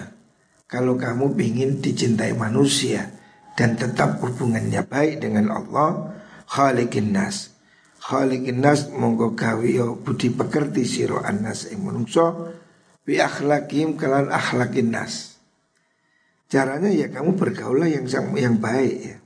kalau 0.68 0.94
kamu 0.94 1.34
ingin 1.38 1.82
dicintai 1.82 2.36
manusia 2.38 3.15
dan 3.56 3.74
tetap 3.74 4.20
hubungannya 4.20 4.84
baik 4.84 5.24
dengan 5.24 5.50
Allah, 5.50 6.12
khaliqin 6.46 7.16
nas. 7.16 7.56
Khaliqin 8.04 8.60
nas 8.60 8.92
monggo 8.92 9.32
gawe 9.32 9.96
budi 9.98 10.30
pekerti 10.30 10.84
sira 10.84 11.24
annas 11.24 11.66
ing 11.72 11.82
manungsa 11.82 12.54
bi 13.02 13.18
akhlakim 13.18 13.96
kalan 13.96 14.28
akhlakin 14.30 14.92
nas. 14.92 15.40
Caranya 16.46 16.92
ya 16.92 17.10
kamu 17.10 17.34
bergaulah 17.34 17.90
yang 17.90 18.06
yang 18.38 18.62
baik 18.62 18.96
ya. 19.02 19.16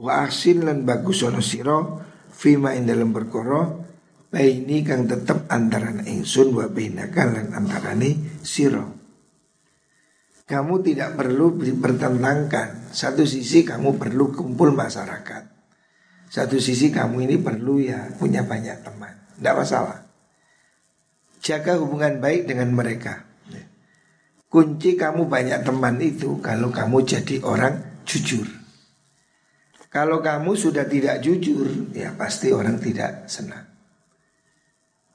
Wa 0.00 0.24
ahsin 0.24 0.64
lan 0.64 0.88
bagus 0.88 1.20
ono 1.20 1.44
siro 1.44 2.00
fima 2.32 2.72
in 2.72 2.88
dalam 2.88 3.12
berkoro 3.12 3.84
ini 4.32 4.80
kang 4.80 5.04
tetep 5.04 5.44
antara 5.52 5.92
ingsun 5.92 6.56
wa 6.56 6.64
bainaka 6.64 7.28
lan 7.28 7.52
antarane 7.52 8.40
siro. 8.40 9.01
Kamu 10.52 10.84
tidak 10.84 11.16
perlu 11.16 11.56
bertentangkan. 11.56 12.92
Satu 12.92 13.24
sisi 13.24 13.64
kamu 13.64 13.96
perlu 13.96 14.36
kumpul 14.36 14.76
masyarakat. 14.76 15.48
Satu 16.28 16.60
sisi 16.60 16.92
kamu 16.92 17.24
ini 17.24 17.40
perlu 17.40 17.80
ya 17.80 18.12
punya 18.20 18.44
banyak 18.44 18.84
teman. 18.84 19.16
Tidak 19.40 19.54
masalah. 19.56 20.04
Jaga 21.40 21.80
hubungan 21.80 22.20
baik 22.20 22.52
dengan 22.52 22.68
mereka. 22.68 23.24
Kunci 24.52 24.92
kamu 25.00 25.24
banyak 25.32 25.64
teman 25.64 25.96
itu 26.04 26.36
kalau 26.44 26.68
kamu 26.68 27.00
jadi 27.00 27.40
orang 27.40 28.04
jujur. 28.04 28.44
Kalau 29.88 30.20
kamu 30.20 30.52
sudah 30.52 30.84
tidak 30.84 31.24
jujur, 31.24 31.88
ya 31.96 32.12
pasti 32.12 32.52
orang 32.52 32.76
tidak 32.76 33.24
senang. 33.24 33.64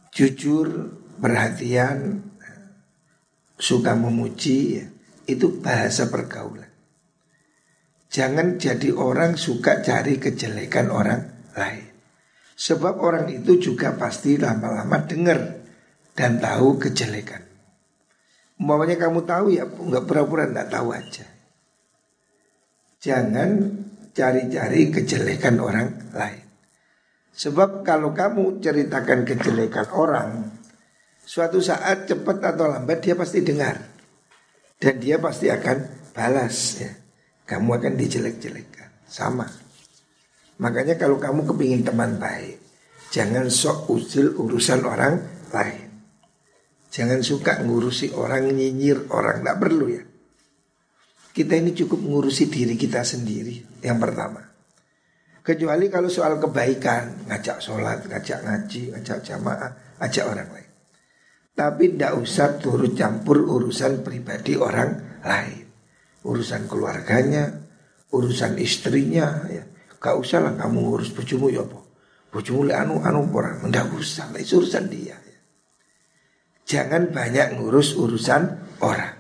Jujur, 0.09 0.97
perhatian, 1.21 2.25
suka 3.57 3.93
memuji, 3.93 4.81
ya, 4.81 4.85
itu 5.27 5.59
bahasa 5.59 6.07
pergaulan. 6.07 6.71
Jangan 8.07 8.55
jadi 8.55 8.95
orang 8.95 9.35
suka 9.35 9.83
cari 9.83 10.15
kejelekan 10.17 10.87
orang 10.89 11.21
lain. 11.53 11.85
Sebab 12.57 12.97
orang 13.03 13.29
itu 13.29 13.59
juga 13.61 13.93
pasti 13.93 14.39
lama-lama 14.39 15.03
dengar 15.05 15.61
dan 16.17 16.41
tahu 16.41 16.81
kejelekan. 16.81 17.45
Umpamanya 18.57 18.97
kamu 18.97 19.21
tahu 19.27 19.53
ya 19.53 19.69
nggak 19.69 20.05
pura-pura 20.09 20.49
nggak 20.49 20.71
tahu 20.73 20.89
aja. 20.89 21.27
Jangan 22.97 23.49
cari-cari 24.17 24.89
kejelekan 24.89 25.61
orang 25.61 26.09
lain. 26.17 26.41
Sebab 27.37 27.85
kalau 27.85 28.17
kamu 28.17 28.57
ceritakan 28.57 29.21
kejelekan 29.21 29.93
orang, 29.93 30.57
suatu 31.21 31.61
saat 31.61 32.09
cepat 32.09 32.41
atau 32.41 32.65
lambat 32.65 33.05
dia 33.05 33.13
pasti 33.13 33.45
dengar. 33.45 33.96
Dan 34.77 35.01
dia 35.01 35.17
pasti 35.17 35.49
akan 35.49 36.09
balas 36.13 36.57
ya. 36.81 36.91
Kamu 37.47 37.69
akan 37.81 37.93
dijelek-jelekkan. 37.97 39.09
Sama. 39.09 39.45
Makanya 40.61 40.97
kalau 40.97 41.17
kamu 41.17 41.45
kepingin 41.49 41.85
teman 41.85 42.17
baik, 42.17 42.61
jangan 43.13 43.49
sok 43.49 43.89
usil 43.93 44.37
urusan 44.37 44.81
orang 44.85 45.15
lain. 45.53 45.87
Jangan 46.87 47.19
suka 47.21 47.61
ngurusi 47.61 48.15
orang 48.15 48.47
nyinyir 48.49 49.11
orang 49.11 49.43
Tidak 49.43 49.57
perlu 49.59 49.85
ya 49.91 50.03
Kita 51.35 51.53
ini 51.59 51.75
cukup 51.75 51.99
ngurusi 51.99 52.47
diri 52.47 52.73
kita 52.79 53.03
sendiri 53.03 53.83
Yang 53.83 53.97
pertama 54.01 54.41
Kecuali 55.43 55.85
kalau 55.91 56.09
soal 56.09 56.39
kebaikan 56.39 57.27
Ngajak 57.27 57.59
sholat, 57.59 58.07
ngajak 58.07 58.39
ngaji, 58.41 58.81
ngajak 58.97 59.19
jamaah 59.21 59.99
Ajak 59.99 60.25
orang 60.25 60.49
lain 60.49 60.66
Tapi 61.57 61.97
tidak 61.97 62.21
usah 62.21 62.61
turut 62.61 62.93
campur 62.93 63.41
urusan 63.41 64.05
pribadi 64.05 64.53
orang 64.53 65.21
lain 65.25 65.65
Urusan 66.21 66.69
keluarganya 66.69 67.49
Urusan 68.13 68.61
istrinya 68.61 69.49
ya. 69.49 69.65
Gak 69.97 70.15
usah 70.21 70.45
lah 70.45 70.53
kamu 70.53 70.77
ngurus 70.85 71.09
bujumu 71.17 71.49
ya 71.49 71.65
po 71.65 71.81
Bujumu 72.29 72.69
anu 72.69 73.01
anu 73.01 73.25
orang 73.33 73.65
Tidak 73.65 73.89
usah 73.97 74.29
lah 74.29 74.37
itu 74.37 74.61
urusan 74.61 74.85
dia 74.85 75.17
Jangan 76.67 77.15
banyak 77.15 77.55
ngurus 77.55 77.95
urusan 77.95 78.43
orang. 78.83 79.15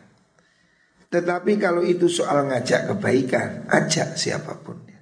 Tetapi 1.07 1.55
kalau 1.55 1.79
itu 1.79 2.11
soal 2.11 2.51
ngajak 2.51 2.91
kebaikan, 2.91 3.63
ajak 3.71 4.19
siapa 4.19 4.59
pun 4.59 4.83
ya. 4.83 4.99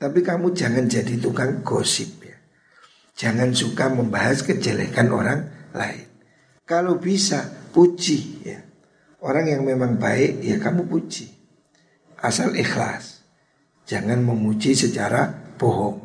Tapi 0.00 0.24
kamu 0.24 0.56
jangan 0.56 0.88
jadi 0.88 1.20
tukang 1.20 1.60
gosip 1.60 2.24
ya. 2.24 2.40
Jangan 3.20 3.52
suka 3.52 3.92
membahas 3.92 4.40
kejelekan 4.48 5.12
orang 5.12 5.40
lain. 5.74 6.06
Kalau 6.64 6.96
bisa 6.96 7.50
puji 7.74 8.18
ya. 8.46 8.60
Orang 9.24 9.48
yang 9.48 9.64
memang 9.66 10.00
baik 10.00 10.40
ya 10.40 10.56
kamu 10.62 10.86
puji. 10.86 11.28
Asal 12.22 12.56
ikhlas. 12.56 13.20
Jangan 13.84 14.22
memuji 14.24 14.72
secara 14.72 15.28
bohong. 15.60 16.00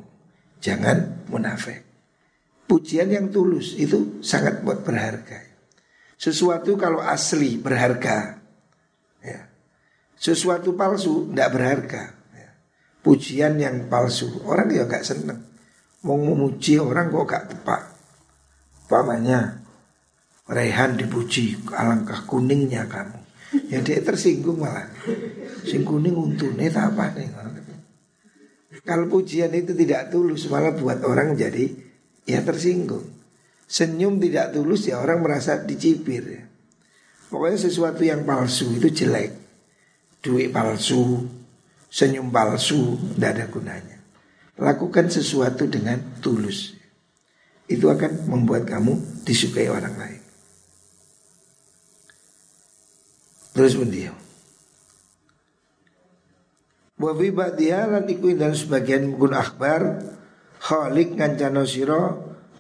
Jangan 0.60 1.30
munafik 1.32 1.90
pujian 2.70 3.10
yang 3.10 3.34
tulus 3.34 3.74
itu 3.74 4.22
sangat 4.22 4.62
buat 4.62 4.86
berharga. 4.86 5.42
Sesuatu 6.14 6.78
kalau 6.78 7.02
asli 7.02 7.58
berharga, 7.58 8.38
ya. 9.26 9.50
sesuatu 10.14 10.78
palsu 10.78 11.34
tidak 11.34 11.50
berharga. 11.58 12.04
Ya. 12.38 12.50
Pujian 13.02 13.58
yang 13.58 13.90
palsu 13.90 14.46
orang 14.46 14.70
ya 14.70 14.86
gak 14.86 15.02
seneng. 15.02 15.50
Mau 16.06 16.16
memuji 16.16 16.78
orang 16.78 17.10
kok 17.10 17.26
gak 17.26 17.46
tepat. 17.56 17.82
Pamannya 18.86 19.59
Rehan 20.50 20.98
dipuji 20.98 21.62
alangkah 21.70 22.26
kuningnya 22.26 22.90
kamu. 22.90 23.20
Ya 23.70 23.86
dia 23.86 24.02
tersinggung 24.02 24.58
malah. 24.58 24.90
Sing 25.62 25.86
kuning 25.86 26.18
untune 26.18 26.66
tak 26.74 26.98
apa 26.98 27.14
nih. 27.14 27.30
Kalau 28.82 29.06
pujian 29.06 29.54
itu 29.54 29.78
tidak 29.78 30.10
tulus 30.10 30.50
malah 30.50 30.74
buat 30.74 31.06
orang 31.06 31.38
jadi 31.38 31.70
ya 32.26 32.42
tersinggung. 32.42 33.06
Senyum 33.70 34.18
tidak 34.18 34.58
tulus 34.58 34.90
ya 34.90 34.98
orang 34.98 35.22
merasa 35.22 35.62
dicibir 35.62 36.26
ya. 36.26 36.42
Pokoknya 37.30 37.70
sesuatu 37.70 38.02
yang 38.02 38.26
palsu 38.26 38.74
itu 38.74 38.90
jelek. 38.90 39.38
Duit 40.26 40.50
palsu, 40.50 41.30
senyum 41.94 42.34
palsu, 42.34 42.98
tidak 43.14 43.30
ada 43.38 43.46
gunanya. 43.54 43.98
Lakukan 44.58 45.14
sesuatu 45.14 45.70
dengan 45.70 46.02
tulus. 46.20 46.74
Itu 47.70 47.94
akan 47.94 48.26
membuat 48.26 48.66
kamu 48.66 49.22
disukai 49.22 49.70
orang 49.70 49.96
lain. 49.96 50.19
Terus 53.54 53.74
mendiam. 53.76 54.16
Wa 57.00 57.16
fi 57.16 57.28
ba'diha 57.32 57.82
lan 57.88 58.06
iku 58.12 58.36
dan 58.36 58.52
sebagian 58.52 59.16
mungkin 59.16 59.32
akhbar 59.32 60.04
khalik 60.60 61.16
ngancana 61.16 61.64
sira 61.64 62.12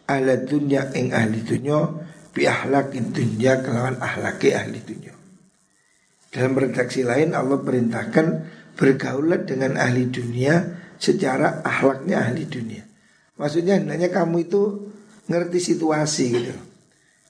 ala 0.08 0.36
dunya 0.40 0.88
ing 0.96 1.12
ahli 1.12 1.44
dunya 1.44 1.80
bi 2.32 2.48
ahlakin 2.48 3.12
dunya 3.12 3.60
kelawan 3.60 4.00
ahlaki 4.00 4.56
ahli 4.56 4.80
dunya. 4.80 5.12
Dalam 6.32 6.56
redaksi 6.56 7.04
lain 7.04 7.36
Allah 7.36 7.60
perintahkan 7.60 8.28
bergaulat 8.80 9.44
dengan 9.44 9.76
ahli 9.76 10.08
dunia 10.08 10.80
secara 10.96 11.60
ahlaknya 11.60 12.24
ahli 12.24 12.48
dunia. 12.48 12.84
Maksudnya 13.36 13.76
hendaknya 13.76 14.08
kamu 14.08 14.48
itu 14.48 14.64
ngerti 15.28 15.60
situasi 15.60 16.26
gitu. 16.32 16.56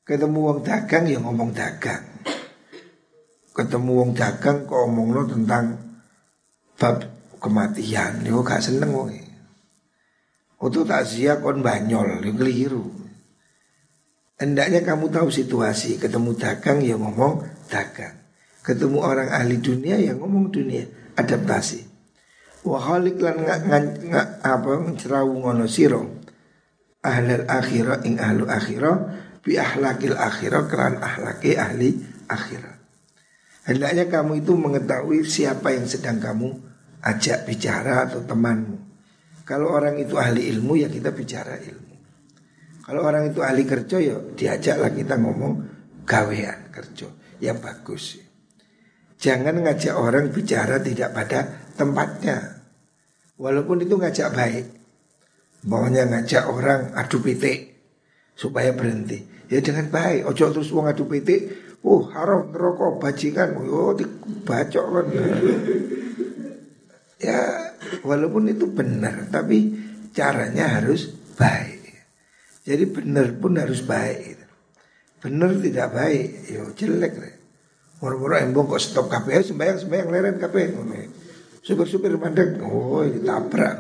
Ketemu 0.06 0.40
wong 0.42 0.60
dagang 0.62 1.06
ya 1.10 1.18
ngomong 1.22 1.54
dagang 1.54 2.09
ketemu 3.60 3.92
wong 3.92 4.12
dagang 4.16 4.64
kok 4.64 4.88
omong 4.88 5.12
lo 5.12 5.28
tentang 5.28 5.76
bab 6.80 7.04
kematian, 7.44 8.24
yo 8.24 8.40
gak 8.40 8.64
seneng 8.64 8.96
wong. 8.96 9.12
Untuk 10.64 10.88
takziah 10.88 11.44
kon 11.44 11.60
banyol, 11.60 12.24
yo 12.24 12.32
keliru. 12.32 12.88
Hendaknya 14.40 14.80
kamu 14.88 15.12
tahu 15.12 15.28
situasi, 15.28 16.00
ketemu 16.00 16.40
dagang 16.40 16.80
ya 16.80 16.96
ngomong 16.96 17.44
dagang. 17.68 18.16
Ketemu 18.64 19.04
orang 19.04 19.28
ahli 19.36 19.60
dunia 19.60 20.00
ya 20.00 20.16
ngomong 20.16 20.48
dunia, 20.48 20.88
adaptasi. 21.20 21.84
Wahalik 22.64 23.20
lan 23.20 23.44
ngak 23.44 23.60
ngak 24.08 24.28
apa 24.40 24.72
ngerawu 24.88 25.44
ngono 25.44 25.68
siro. 25.68 26.24
Ahlal 27.04 27.48
akhirah 27.48 28.04
ing 28.04 28.20
ahlu 28.20 28.48
akhirah 28.48 28.96
bi 29.44 29.56
ahlakil 29.56 30.16
akhirah 30.16 30.68
kelan 30.68 31.00
ahlaki 31.00 31.56
ahli 31.56 32.00
akhirah. 32.28 32.79
Hendaknya 33.70 34.10
kamu 34.10 34.42
itu 34.42 34.58
mengetahui 34.58 35.22
siapa 35.30 35.70
yang 35.70 35.86
sedang 35.86 36.18
kamu 36.18 36.58
ajak 37.06 37.46
bicara 37.46 38.10
atau 38.10 38.26
temanmu. 38.26 38.82
Kalau 39.46 39.70
orang 39.70 40.02
itu 40.02 40.18
ahli 40.18 40.50
ilmu 40.50 40.74
ya 40.74 40.90
kita 40.90 41.14
bicara 41.14 41.54
ilmu. 41.62 41.96
Kalau 42.82 43.06
orang 43.06 43.30
itu 43.30 43.46
ahli 43.46 43.70
kerja 43.70 44.02
ya 44.02 44.18
diajaklah 44.34 44.90
kita 44.90 45.22
ngomong 45.22 45.54
gawean 46.02 46.74
kerja 46.74 47.14
yang 47.38 47.62
bagus. 47.62 48.18
Jangan 49.22 49.62
ngajak 49.62 49.94
orang 49.94 50.34
bicara 50.34 50.82
tidak 50.82 51.14
pada 51.14 51.70
tempatnya. 51.78 52.66
Walaupun 53.38 53.86
itu 53.86 54.02
ngajak 54.02 54.34
baik. 54.34 54.66
Maunya 55.70 56.10
ngajak 56.10 56.50
orang 56.50 56.98
adu 56.98 57.22
pitik 57.22 57.78
supaya 58.34 58.74
berhenti. 58.74 59.46
Ya 59.46 59.62
dengan 59.62 59.94
baik. 59.94 60.26
Ojo 60.26 60.50
terus 60.58 60.74
wong 60.74 60.90
adu 60.90 61.06
pitik 61.06 61.69
Oh 61.84 62.04
haram 62.12 62.52
rokok 62.52 63.00
bajingan. 63.00 63.56
Oh 63.64 63.96
dibacok 63.96 64.86
kan 64.90 65.06
Ya 67.20 67.40
walaupun 68.04 68.48
itu 68.52 68.68
benar 68.72 69.28
Tapi 69.32 69.76
caranya 70.12 70.80
harus 70.80 71.12
baik. 71.40 71.80
Jadi 72.68 72.84
benar 72.88 73.32
pun 73.40 73.56
harus 73.56 73.80
baik. 73.84 74.40
Benar 75.20 75.52
tidak 75.60 75.92
baik 75.92 76.48
Yo 76.48 76.72
jelek 76.76 77.14
Murah-murah 78.00 78.48
embong 78.48 78.72
kok 78.72 78.80
stop 78.80 79.12
KPI 79.12 79.52
Sembayang 79.52 79.78
sembayang 79.84 80.08
leren 80.08 80.36
KPI 80.40 80.68
Supir-supir 81.60 82.16
mandek 82.16 82.64
Oh 82.64 83.04
ditabrak 83.04 83.76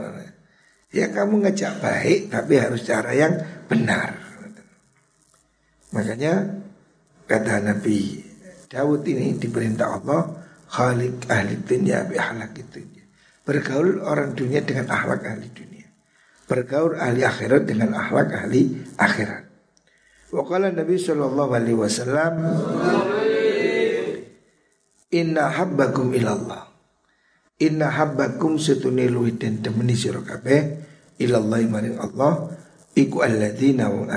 Ya 0.91 1.07
kamu 1.07 1.47
ngejak 1.47 1.79
baik 1.79 2.27
Tapi 2.27 2.53
harus 2.59 2.83
cara 2.83 3.15
yang 3.15 3.39
benar. 3.71 4.19
Makanya 5.89 6.59
Kata 7.29 7.61
Nabi 7.61 8.25
Daud 8.65 9.05
ini 9.05 9.37
diperintah 9.37 10.01
Allah 10.01 10.21
Khalik 10.69 11.29
ahli 11.29 11.61
dunia 11.61 12.09
bi 12.09 12.17
ahlak 12.17 12.57
dunia 12.57 12.99
Bergaul 13.49 14.05
orang 14.05 14.37
dunia 14.37 14.61
dengan 14.61 14.93
ahlak 14.93 15.25
ahli 15.25 15.49
dunia. 15.49 15.89
Bergaul 16.45 17.01
ahli 17.01 17.25
akhirat 17.25 17.65
dengan 17.65 17.97
ahlak 17.97 18.29
ahli 18.29 18.77
akhirat. 18.93 19.49
Wakala 20.29 20.69
Nabi 20.69 21.01
Sallallahu 21.01 21.57
Alaihi 21.57 21.73
Wasallam 21.73 22.33
Inna 25.09 25.49
habbakum 25.49 26.13
ilallah. 26.13 26.69
Inna 27.65 27.89
habbakum 27.89 28.61
setuni 28.61 29.09
luwih 29.09 29.41
dan 29.41 29.65
temeni 29.65 29.97
sira 29.97 30.21
kabeh 30.21 30.85
ilallah 31.17 31.65
maring 31.65 31.97
Allah 31.97 32.53
iku 32.93 33.25
alladzina 33.25 33.89
wong 33.89 34.13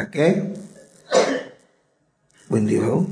Bundiho 2.53 3.09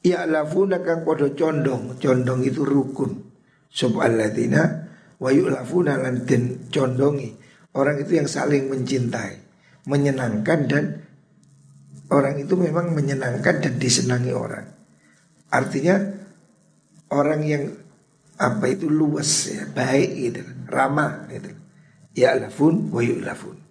Ya 0.00 0.24
lafuna 0.24 0.80
kang 0.80 1.04
podo 1.04 1.36
condong. 1.36 2.00
Condong 2.00 2.40
itu 2.48 2.64
rukun. 2.64 3.20
Sob 3.68 4.00
alladzina 4.00 4.88
Wa 5.20 5.28
yu'lafuna 5.28 6.00
lantin 6.00 6.72
condongi. 6.72 7.36
Orang 7.76 8.00
itu 8.00 8.16
yang 8.16 8.24
saling 8.24 8.72
mencintai 8.72 9.44
Menyenangkan 9.84 10.60
dan 10.64 10.84
Orang 12.08 12.38
itu 12.40 12.54
memang 12.56 12.94
menyenangkan 12.94 13.60
dan 13.60 13.74
disenangi 13.76 14.32
orang. 14.32 14.64
Artinya 15.52 16.00
Orang 17.12 17.44
yang 17.44 17.76
Apa 18.40 18.72
itu 18.72 18.88
luas 18.88 19.52
ya 19.52 19.68
Baik 19.68 20.10
gitu 20.16 20.40
Ramah 20.72 21.28
gitu 21.28 21.52
Ya 22.16 22.32
lafun 22.40 22.88
wa 22.88 23.04
yu'lafun 23.04 23.65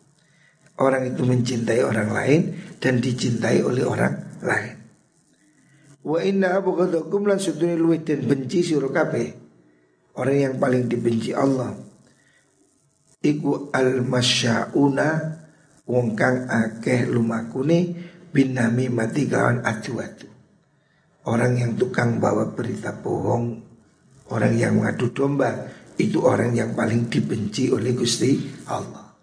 Orang 0.75 1.07
itu 1.07 1.23
mencintai 1.23 1.81
orang 1.83 2.09
lain 2.11 2.41
dan 2.83 2.99
dicintai 2.99 3.63
oleh 3.63 3.87
orang 3.87 4.13
lain. 4.43 4.75
Wa 6.05 6.19
inna 6.21 6.59
abghadakum 6.59 7.25
lan 7.25 7.39
sudune 7.39 7.79
luwih 7.79 8.03
dan 8.03 8.27
benci 8.27 8.61
sira 8.61 8.91
kabeh. 8.91 9.27
Orang 10.19 10.37
yang 10.37 10.55
paling 10.59 10.87
dibenci 10.91 11.31
Allah 11.31 11.85
iku 13.25 13.73
al 13.73 14.05
masyauna 14.05 15.09
wong 15.89 16.13
kang 16.13 16.45
akeh 16.45 17.09
lumakune 17.09 17.97
binami 18.29 18.85
mati 18.93 19.25
kawan 19.25 19.65
adu-adu. 19.65 20.29
Orang 21.25 21.57
yang 21.57 21.73
tukang 21.73 22.21
bawa 22.21 22.53
berita 22.53 22.93
bohong, 22.93 23.57
orang 24.29 24.53
yang 24.53 24.77
mengadu 24.77 25.09
domba, 25.09 25.73
itu 25.97 26.21
orang 26.21 26.53
yang 26.53 26.77
paling 26.77 27.09
dibenci 27.09 27.73
oleh 27.73 27.97
Gusti 27.97 28.37
Allah. 28.69 29.14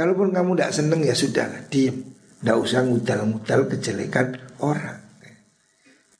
Kalaupun 0.00 0.32
kamu 0.32 0.56
tidak 0.56 0.72
seneng 0.72 1.04
ya 1.04 1.12
sudah 1.12 1.68
diem. 1.68 2.00
Tidak 2.40 2.56
usah 2.56 2.88
ngudal-ngudal 2.88 3.68
kejelekan 3.68 4.32
orang. 4.64 4.96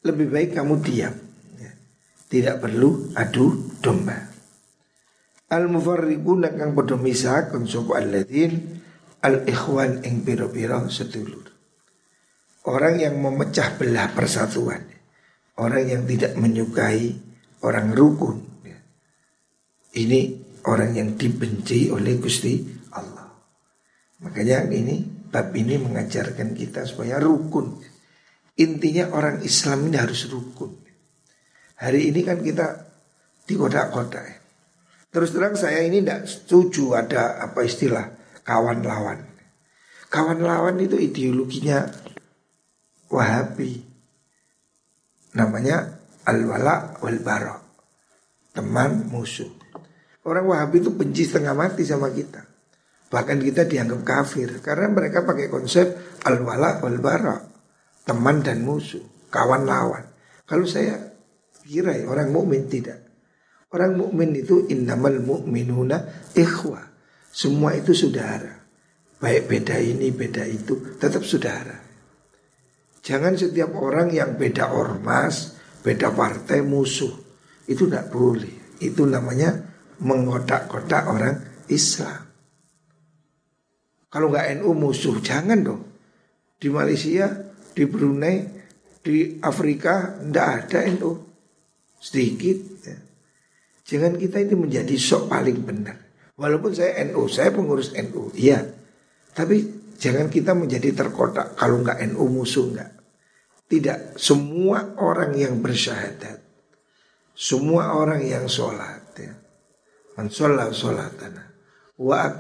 Lebih 0.04 0.28
baik 0.28 0.50
kamu 0.52 0.84
diam. 0.84 1.16
Tidak 2.28 2.60
perlu 2.60 3.16
adu 3.16 3.72
domba. 3.80 4.20
Al 5.48 5.72
mufarriquna 5.72 6.52
kang 6.60 6.76
padha 6.76 7.00
misahakun 7.00 7.64
sapa 7.64 8.04
alladzin 8.04 8.84
al 9.24 9.48
ikhwan 9.48 10.04
ing 10.04 10.28
pira-pira 10.28 10.84
sedulur. 10.92 11.48
Orang 12.68 13.00
yang 13.00 13.16
memecah 13.16 13.80
belah 13.80 14.12
persatuan. 14.12 14.84
Orang 15.56 15.88
yang 15.88 16.04
tidak 16.04 16.36
menyukai 16.36 17.16
orang 17.64 17.96
rukun. 17.96 18.44
Ini 19.96 20.20
orang 20.68 21.00
yang 21.00 21.16
dibenci 21.16 21.88
oleh 21.88 22.20
Gusti. 22.20 22.79
Makanya 24.20 24.68
ini 24.68 25.00
bab 25.30 25.54
ini 25.56 25.80
mengajarkan 25.80 26.52
kita 26.52 26.84
supaya 26.84 27.16
rukun. 27.16 27.80
Intinya 28.60 29.16
orang 29.16 29.40
Islam 29.40 29.88
ini 29.88 29.96
harus 29.96 30.28
rukun. 30.28 30.76
Hari 31.80 32.12
ini 32.12 32.20
kan 32.20 32.44
kita 32.44 32.66
di 33.48 33.54
kota-kota. 33.56 34.20
Terus 35.10 35.32
terang 35.32 35.56
saya 35.56 35.80
ini 35.80 36.04
tidak 36.04 36.28
setuju 36.28 36.92
ada 36.92 37.40
apa 37.40 37.64
istilah 37.64 38.04
kawan 38.44 38.84
lawan. 38.84 39.24
Kawan 40.12 40.44
lawan 40.44 40.76
itu 40.82 41.00
ideologinya 41.00 41.88
Wahabi. 43.10 43.82
Namanya 45.34 45.98
al-wala 46.28 47.00
wal 47.02 47.18
bara. 47.24 47.58
Teman 48.54 49.08
musuh. 49.08 49.50
Orang 50.22 50.46
Wahabi 50.52 50.84
itu 50.84 50.92
benci 50.92 51.24
setengah 51.24 51.56
mati 51.56 51.82
sama 51.82 52.12
kita. 52.12 52.49
Bahkan 53.10 53.42
kita 53.42 53.66
dianggap 53.66 54.06
kafir 54.06 54.62
karena 54.62 54.86
mereka 54.86 55.26
pakai 55.26 55.50
konsep 55.50 55.98
al-wala 56.22 56.78
wal 56.78 57.02
bara, 57.02 57.42
teman 58.06 58.38
dan 58.38 58.62
musuh, 58.62 59.02
kawan 59.34 59.66
lawan. 59.66 60.06
Kalau 60.46 60.62
saya 60.62 61.10
kira 61.66 61.98
ya, 61.98 62.06
orang 62.06 62.30
mukmin 62.30 62.70
tidak. 62.70 63.10
Orang 63.70 63.98
mukmin 63.98 64.34
itu 64.34 64.66
innamal 64.70 65.18
mu'minuna 65.22 66.30
ikhwah. 66.34 66.86
Semua 67.30 67.74
itu 67.74 67.94
saudara. 67.94 68.62
Baik 69.18 69.46
beda 69.46 69.78
ini, 69.78 70.10
beda 70.10 70.42
itu, 70.46 70.98
tetap 70.98 71.22
saudara. 71.22 71.78
Jangan 73.02 73.34
setiap 73.34 73.74
orang 73.78 74.10
yang 74.10 74.34
beda 74.38 74.70
ormas, 74.70 75.58
beda 75.82 76.10
partai 76.14 76.62
musuh. 76.62 77.10
Itu 77.66 77.86
tidak 77.86 78.10
boleh. 78.10 78.78
Itu 78.82 79.06
namanya 79.06 79.54
mengotak-kotak 80.02 81.04
orang 81.06 81.34
Islam. 81.70 82.29
Kalau 84.10 84.26
nggak 84.26 84.58
NU 84.58 84.74
musuh, 84.74 85.22
jangan 85.22 85.62
dong. 85.62 85.82
Di 86.58 86.66
Malaysia, 86.66 87.30
di 87.70 87.86
Brunei, 87.86 88.42
di 88.98 89.38
Afrika, 89.38 90.18
tidak 90.18 90.46
ada 90.66 90.78
NU. 90.98 91.12
Sedikit. 92.02 92.58
Ya. 92.82 92.98
Jangan 93.86 94.18
kita 94.18 94.42
ini 94.42 94.58
menjadi 94.58 94.94
sok 94.98 95.30
paling 95.30 95.62
benar. 95.62 95.96
Walaupun 96.34 96.74
saya 96.74 97.06
NU, 97.06 97.30
saya 97.30 97.54
pengurus 97.54 97.94
NU, 97.94 98.34
iya. 98.34 98.58
Tapi 99.30 99.62
jangan 99.94 100.26
kita 100.26 100.58
menjadi 100.58 100.90
terkotak 100.90 101.54
kalau 101.54 101.78
nggak 101.78 102.02
NU 102.10 102.26
musuh 102.26 102.66
nggak. 102.66 102.90
Tidak, 103.70 104.18
semua 104.18 104.98
orang 104.98 105.30
yang 105.38 105.62
bersyahadat, 105.62 106.42
semua 107.38 107.94
orang 107.94 108.26
yang 108.26 108.50
sholat, 108.50 109.14
ya. 109.14 109.30
Man 110.18 110.26
sholat 110.26 110.74
sholatana 110.74 111.49
wa 112.00 112.32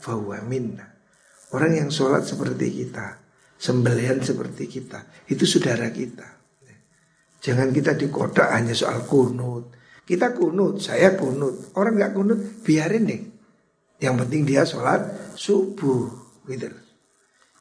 fahuwa 0.00 0.38
minna. 0.42 0.86
Orang 1.54 1.72
yang 1.78 1.90
sholat 1.90 2.26
seperti 2.26 2.66
kita, 2.82 3.22
sembelihan 3.58 4.18
seperti 4.18 4.66
kita, 4.66 5.06
itu 5.30 5.46
saudara 5.46 5.86
kita. 5.90 6.26
Jangan 7.40 7.72
kita 7.72 7.96
di 7.96 8.12
kota 8.12 8.52
hanya 8.52 8.76
soal 8.76 9.06
kunut. 9.08 9.72
Kita 10.04 10.34
kunut, 10.34 10.82
saya 10.82 11.14
kunut. 11.16 11.72
Orang 11.78 11.96
nggak 11.96 12.12
kunut, 12.12 12.38
biarin 12.66 13.08
deh. 13.08 13.22
Yang 14.02 14.14
penting 14.26 14.42
dia 14.44 14.62
sholat 14.66 15.34
subuh, 15.38 16.10
gitu. 16.50 16.68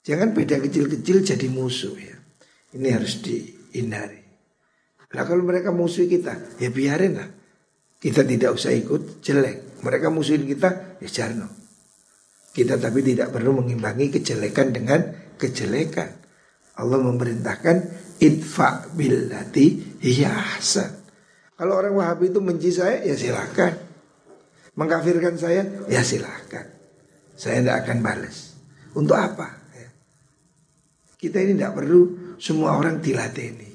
Jangan 0.04 0.34
beda 0.34 0.58
kecil-kecil 0.60 1.22
jadi 1.24 1.48
musuh 1.52 1.96
ya. 1.96 2.18
Ini 2.74 2.88
harus 2.96 3.22
dihindari. 3.22 4.22
Nah 5.16 5.24
kalau 5.26 5.42
mereka 5.46 5.74
musuh 5.74 6.06
kita, 6.06 6.60
ya 6.62 6.70
biarin 6.70 7.14
lah. 7.18 7.30
Kita 8.00 8.24
tidak 8.24 8.56
usah 8.56 8.72
ikut 8.72 9.20
jelek. 9.20 9.84
Mereka 9.84 10.08
musuhin 10.08 10.48
kita, 10.48 11.00
ya 11.04 11.10
jarno. 11.12 11.52
Kita 12.56 12.80
tapi 12.80 13.04
tidak 13.04 13.36
perlu 13.36 13.60
mengimbangi 13.60 14.08
kejelekan 14.08 14.72
dengan 14.72 15.04
kejelekan. 15.36 16.10
Allah 16.80 17.00
memerintahkan 17.04 17.76
idfa 18.24 18.96
billati 18.96 20.00
hiya 20.00 20.32
ahsan. 20.32 20.96
Kalau 21.60 21.76
orang 21.76 22.00
Wahabi 22.00 22.32
itu 22.32 22.40
menci 22.40 22.72
saya, 22.72 23.04
ya 23.04 23.20
silahkan. 23.20 23.76
Mengkafirkan 24.80 25.36
saya, 25.36 25.68
ya 25.92 26.00
silahkan. 26.00 26.72
Saya 27.36 27.60
tidak 27.60 27.84
akan 27.84 27.98
balas. 28.00 28.56
Untuk 28.96 29.20
apa? 29.20 29.60
Ya. 29.76 29.92
Kita 31.20 31.44
ini 31.44 31.60
tidak 31.60 31.76
perlu 31.84 32.36
semua 32.40 32.80
orang 32.80 33.04
dilatih 33.04 33.69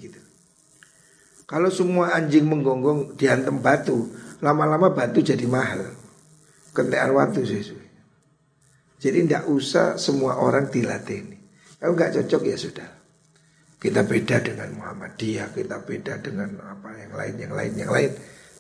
kalau 1.45 1.69
semua 1.69 2.17
anjing 2.17 2.49
menggonggong 2.49 3.21
diantem 3.21 3.61
batu, 3.61 4.09
lama-lama 4.41 4.89
batu 4.93 5.21
jadi 5.21 5.45
mahal. 5.45 5.93
Kentean 6.73 7.13
waktu 7.13 7.45
sesuai. 7.45 7.89
Jadi 8.99 9.29
tidak 9.29 9.45
usah 9.53 10.01
semua 10.01 10.41
orang 10.41 10.73
dilatih. 10.73 11.37
Kalau 11.77 11.93
nggak 11.93 12.17
cocok 12.17 12.43
ya 12.49 12.57
sudah. 12.57 12.89
Kita 13.77 14.01
beda 14.01 14.41
dengan 14.41 14.73
Muhammadiyah, 14.81 15.53
kita 15.53 15.85
beda 15.85 16.25
dengan 16.25 16.57
apa 16.65 16.89
yang 16.97 17.13
lain, 17.13 17.35
yang 17.37 17.53
lain, 17.53 17.73
yang 17.77 17.93
lain. 17.93 18.11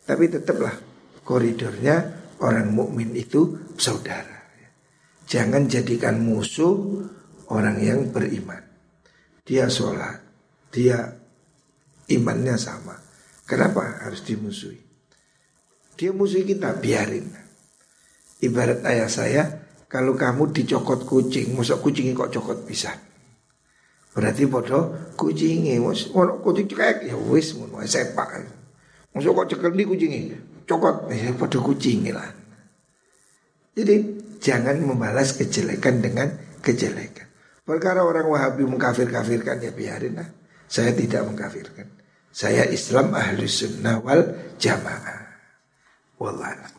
Tapi 0.04 0.24
tetaplah 0.28 0.76
koridornya 1.24 1.96
orang 2.44 2.68
mukmin 2.68 3.16
itu 3.16 3.72
saudara. 3.80 4.44
Jangan 5.24 5.64
jadikan 5.64 6.20
musuh 6.20 7.08
orang 7.48 7.80
yang 7.80 8.12
beriman. 8.12 8.60
Dia 9.48 9.72
sholat, 9.72 10.20
dia 10.68 11.23
imannya 12.10 12.56
sama. 12.58 12.96
Kenapa 13.44 14.00
harus 14.04 14.24
dimusuhi? 14.24 14.80
Dia 15.94 16.10
musuhi 16.10 16.48
kita, 16.48 16.74
biarin. 16.80 17.28
Ibarat 18.40 18.82
ayah 18.88 19.08
saya, 19.08 19.42
kalau 19.86 20.18
kamu 20.18 20.50
dicokot 20.50 21.06
kucing, 21.06 21.54
masuk 21.54 21.84
kucingnya 21.84 22.18
kok 22.18 22.34
cokot 22.34 22.66
bisa. 22.66 22.90
Berarti 24.14 24.46
bodoh 24.46 25.14
kucingnya, 25.14 25.78
mau 25.78 25.94
kucing 26.42 26.66
cekek 26.70 27.10
ya 27.10 27.16
wis 27.18 27.54
mau 27.54 27.82
sepak. 27.82 28.42
Masuk 29.14 29.34
kok 29.38 29.54
cekel 29.54 29.74
di 29.74 29.84
kucingnya, 29.86 30.38
cokot 30.66 31.10
ya 31.14 31.30
bodoh 31.34 31.62
kucingnya 31.62 32.14
lah. 32.14 32.30
Jadi 33.74 33.94
jangan 34.38 34.78
membalas 34.82 35.34
kejelekan 35.34 35.98
dengan 35.98 36.30
kejelekan. 36.62 37.26
Perkara 37.64 38.04
orang 38.04 38.28
Wahabi 38.28 38.68
mengkafir-kafirkan 38.68 39.62
ya 39.62 39.72
biarin 39.74 40.20
lah. 40.20 40.28
Saya 40.66 40.90
tidak 40.96 41.22
mengkafirkan. 41.28 41.88
Saya 42.34 42.66
Islam 42.66 43.14
ahli 43.14 43.46
sunnah 43.46 44.02
wal 44.02 44.34
jamaah. 44.58 45.22
Wallah. 46.18 46.74